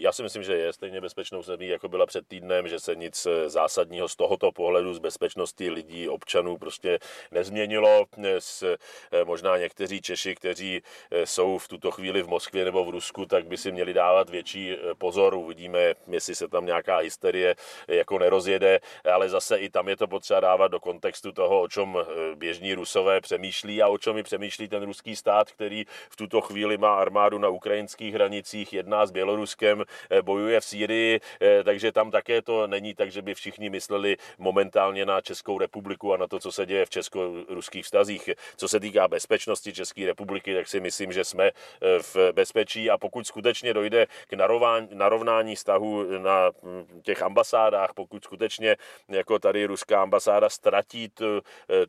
Já 0.00 0.12
si 0.12 0.22
myslím, 0.22 0.42
že 0.42 0.54
je 0.54 0.72
stejně 0.72 1.00
bezpečnou 1.00 1.42
zemí, 1.42 1.68
jako 1.68 1.88
byla 1.88 2.06
před 2.06 2.28
týdnem, 2.28 2.68
že 2.68 2.80
se 2.80 2.94
nic 2.94 3.26
eh, 3.26 3.48
zásadního 3.48 4.08
z 4.08 4.16
tohoto 4.16 4.52
pohledu 4.52 4.94
z 4.94 4.98
bezpečnosti 4.98 5.70
lidí, 5.70 6.08
občanů 6.08 6.58
prostě 6.58 6.98
nezměnilo. 7.30 8.06
S, 8.38 8.62
eh, 8.62 9.24
možná 9.24 9.58
někteří 9.58 10.00
Češi, 10.00 10.34
kteří 10.34 10.82
eh, 11.10 11.26
jsou 11.26 11.58
v 11.58 11.68
tuto 11.68 11.90
chvíli 11.90 12.22
v 12.22 12.28
Moskvě 12.28 12.64
nebo 12.64 12.84
v 12.84 12.90
Rusku, 12.90 13.26
tak 13.26 13.46
by 13.46 13.56
si 13.56 13.72
měli 13.72 13.94
dávat 13.94 14.30
větší 14.30 14.76
pozor. 14.98 15.34
Uvidíme, 15.34 15.94
jestli 16.08 16.34
se 16.34 16.48
tam 16.48 16.66
nějaká 16.66 16.98
hysterie 16.98 17.54
jako 17.88 18.18
nerozjede, 18.18 18.80
ale 19.12 19.28
zase 19.28 19.58
i 19.58 19.70
tam 19.70 19.88
je 19.88 19.96
to 19.96 20.06
potřeba 20.06 20.40
dávat 20.40 20.68
do 20.68 20.80
kontextu 20.80 21.32
toho, 21.32 21.60
o 21.60 21.68
čem 21.68 21.96
běžní 22.34 22.74
Rusové 22.74 23.20
přemýšlí 23.20 23.82
a 23.82 23.88
o 23.88 23.98
čem 23.98 24.18
i 24.18 24.22
přemýšlí 24.22 24.68
ten 24.68 24.82
ruský 24.82 25.16
stát, 25.16 25.52
který 25.52 25.84
v 26.10 26.16
tuto 26.16 26.40
chvíli 26.40 26.78
má 26.78 26.94
armádu 26.94 27.38
na 27.38 27.48
ukrajinských 27.48 28.14
hranicích, 28.14 28.72
jedná 28.72 29.06
s 29.06 29.10
Běloruskem, 29.10 29.84
bojuje 30.22 30.60
v 30.60 30.64
Sýrii, 30.64 31.20
eh, 31.40 31.64
takže 31.64 31.92
tam 31.92 32.10
také 32.10 32.42
to 32.42 32.66
není 32.66 32.94
tak, 32.94 33.10
že 33.12 33.22
by 33.22 33.34
všichni 33.34 33.70
mysleli 33.70 34.16
momentálně 34.38 35.06
na 35.06 35.20
Českou 35.20 35.58
republiku 35.58 36.12
a 36.14 36.16
na 36.16 36.26
to, 36.26 36.38
co 36.38 36.52
se 36.52 36.66
děje 36.66 36.86
v 36.86 36.90
česko-ruských 36.90 37.84
vztazích. 37.84 38.30
Co 38.56 38.68
se 38.68 38.80
týká 38.80 39.08
bezpečnosti 39.08 39.72
České 39.72 40.06
republiky, 40.06 40.54
tak 40.54 40.68
si 40.68 40.80
myslím, 40.80 41.12
že 41.12 41.24
jsme 41.24 41.46
eh, 41.46 41.52
v 42.02 42.32
bezpečí 42.32 42.90
a 42.90 42.98
pokud 42.98 43.26
skutečně 43.26 43.74
dojde 43.74 44.06
k 44.28 44.32
narovnání 44.92 45.56
vztahu 45.56 46.18
na 46.18 46.50
hm, 46.62 47.00
těch 47.02 47.22
ambasádách, 47.22 47.94
pokud 47.94 48.24
skutečně 48.24 48.76
jako 49.08 49.38
tady 49.38 49.66
ruská 49.66 50.02
ambasáda 50.02 50.48
ztratí 50.48 51.08
tu, 51.08 51.40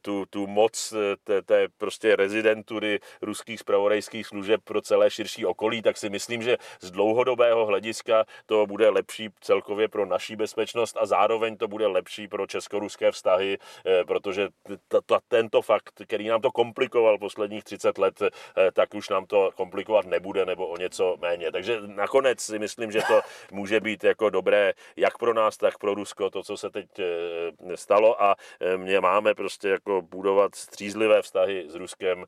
tu, 0.01 0.25
tu 0.29 0.47
moc 0.47 0.93
té, 1.23 1.41
té 1.41 1.67
prostě 1.77 2.15
rezidentury 2.15 2.99
ruských 3.21 3.59
spravodajských 3.59 4.27
služeb 4.27 4.61
pro 4.63 4.81
celé 4.81 5.11
širší 5.11 5.45
okolí, 5.45 5.81
tak 5.81 5.97
si 5.97 6.09
myslím, 6.09 6.41
že 6.41 6.57
z 6.81 6.91
dlouhodobého 6.91 7.65
hlediska 7.65 7.88
hlediska 7.89 8.25
to 8.45 8.65
bude 8.67 8.89
lepší 8.89 9.29
celkově 9.41 9.87
pro 9.87 10.05
naší 10.05 10.35
bezpečnost 10.35 10.97
a 10.99 11.05
zároveň 11.05 11.57
to 11.57 11.67
bude 11.67 11.87
lepší 11.87 12.27
pro 12.27 12.47
česko-ruské 12.47 13.11
vztahy, 13.11 13.57
eh, 13.85 14.05
protože 14.05 14.47
t- 14.87 15.01
t- 15.05 15.19
tento 15.27 15.61
fakt, 15.61 15.89
který 16.05 16.27
nám 16.27 16.41
to 16.41 16.51
komplikoval 16.51 17.17
posledních 17.17 17.63
30 17.63 17.97
let, 17.97 18.21
eh, 18.21 18.71
tak 18.71 18.93
už 18.93 19.09
nám 19.09 19.25
to 19.25 19.49
komplikovat 19.55 20.05
nebude 20.05 20.45
nebo 20.45 20.67
o 20.67 20.77
něco 20.77 21.17
méně. 21.21 21.51
Takže 21.51 21.81
nakonec 21.85 22.39
si 22.39 22.59
myslím, 22.59 22.91
že 22.91 23.01
to 23.07 23.21
může 23.51 23.79
být 23.79 24.03
jako 24.03 24.29
dobré 24.29 24.73
jak 24.95 25.17
pro 25.17 25.33
nás, 25.33 25.57
tak 25.57 25.77
pro 25.77 25.93
Rusko, 25.93 26.29
to, 26.29 26.43
co 26.43 26.57
se 26.57 26.69
teď 26.69 26.87
eh, 26.99 27.77
stalo 27.77 28.23
a 28.23 28.35
mě 28.77 28.99
máme 28.99 29.33
prostě 29.33 29.69
jako 29.69 30.01
budovat 30.01 30.55
střízlivé 30.55 31.21
vztahy 31.21 31.65
s 31.67 31.75
Ruskem. 31.75 32.25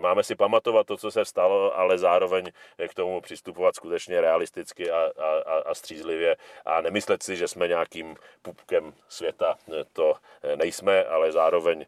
Máme 0.00 0.22
si 0.22 0.34
pamatovat 0.34 0.86
to, 0.86 0.96
co 0.96 1.10
se 1.10 1.24
stalo, 1.24 1.78
ale 1.78 1.98
zároveň 1.98 2.50
k 2.88 2.94
tomu 2.94 3.20
přistupovat 3.20 3.76
skutečně 3.76 4.20
realisticky 4.20 4.87
a 4.90 5.10
a, 5.46 5.58
a 5.66 5.74
střízlivě 5.74 6.36
a 6.64 6.80
nemyslet 6.80 7.22
si, 7.22 7.36
že 7.36 7.48
jsme 7.48 7.68
nějakým 7.68 8.16
pupkem 8.42 8.94
světa. 9.08 9.58
To 9.92 10.14
nejsme, 10.56 11.04
ale 11.04 11.32
zároveň, 11.32 11.86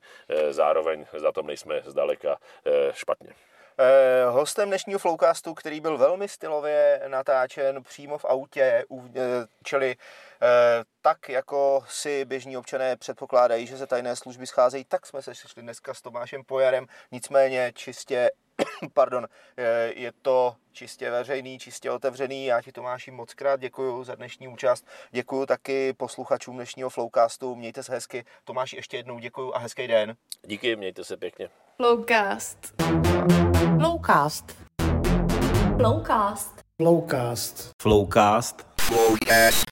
zároveň 0.51 1.07
za 1.17 1.33
tom 1.33 1.47
nejsme 1.47 1.83
zdaleka 1.85 2.39
eh, 2.67 2.93
špatně. 2.93 3.35
Eh, 3.79 4.25
hostem 4.31 4.69
dnešního 4.69 4.99
Flowcastu, 4.99 5.55
který 5.55 5.81
byl 5.81 5.99
velmi 5.99 6.29
stylově 6.29 7.03
natáčen 7.07 7.83
přímo 7.83 8.19
v 8.19 8.25
autě, 8.25 8.63
eh, 8.63 9.47
čili 9.65 9.97
tak, 11.03 11.29
jako 11.29 11.85
si 11.89 12.25
běžní 12.25 12.57
občané 12.57 12.97
předpokládají, 12.97 13.67
že 13.67 13.79
se 13.79 13.87
tajné 13.87 14.17
služby 14.17 14.47
scházejí, 14.47 14.85
tak 14.85 15.07
jsme 15.07 15.23
se 15.23 15.35
šli 15.35 15.63
dneska 15.63 15.95
s 15.95 16.03
Tomášem 16.03 16.45
Pojarem, 16.45 16.87
nicméně 17.13 17.73
čistě 17.75 18.31
pardon, 18.95 19.27
je 19.95 20.13
to 20.23 20.57
čistě 20.73 21.11
veřejný, 21.11 21.59
čistě 21.59 21.91
otevřený. 21.91 22.47
Já 22.47 22.63
ti 22.63 22.73
Tomáši 22.73 23.11
moc 23.11 23.35
krát 23.35 23.61
děkuji 23.61 24.05
za 24.05 24.15
dnešní 24.15 24.49
účast. 24.49 24.87
Děkuji 25.11 25.47
taky 25.47 25.93
posluchačům 25.93 26.57
dnešního 26.57 26.91
Flowcastu. 26.91 27.57
Mějte 27.57 27.83
se 27.83 27.93
hezky. 27.93 28.25
Tomáši 28.45 28.77
ještě 28.77 28.97
jednou 28.97 29.19
děkuji 29.19 29.53
a 29.55 29.59
hezký 29.59 29.87
den. 29.87 30.17
Díky, 30.47 30.77
mějte 30.77 31.05
se 31.05 31.17
pěkně. 31.17 31.49
Flowcast. 31.77 32.59
Flowcast. 33.79 34.57
Flowcast. 35.77 36.61
Flowcast. 36.77 37.71
Flowcast. 37.83 38.67
Flowcast. 38.81 39.65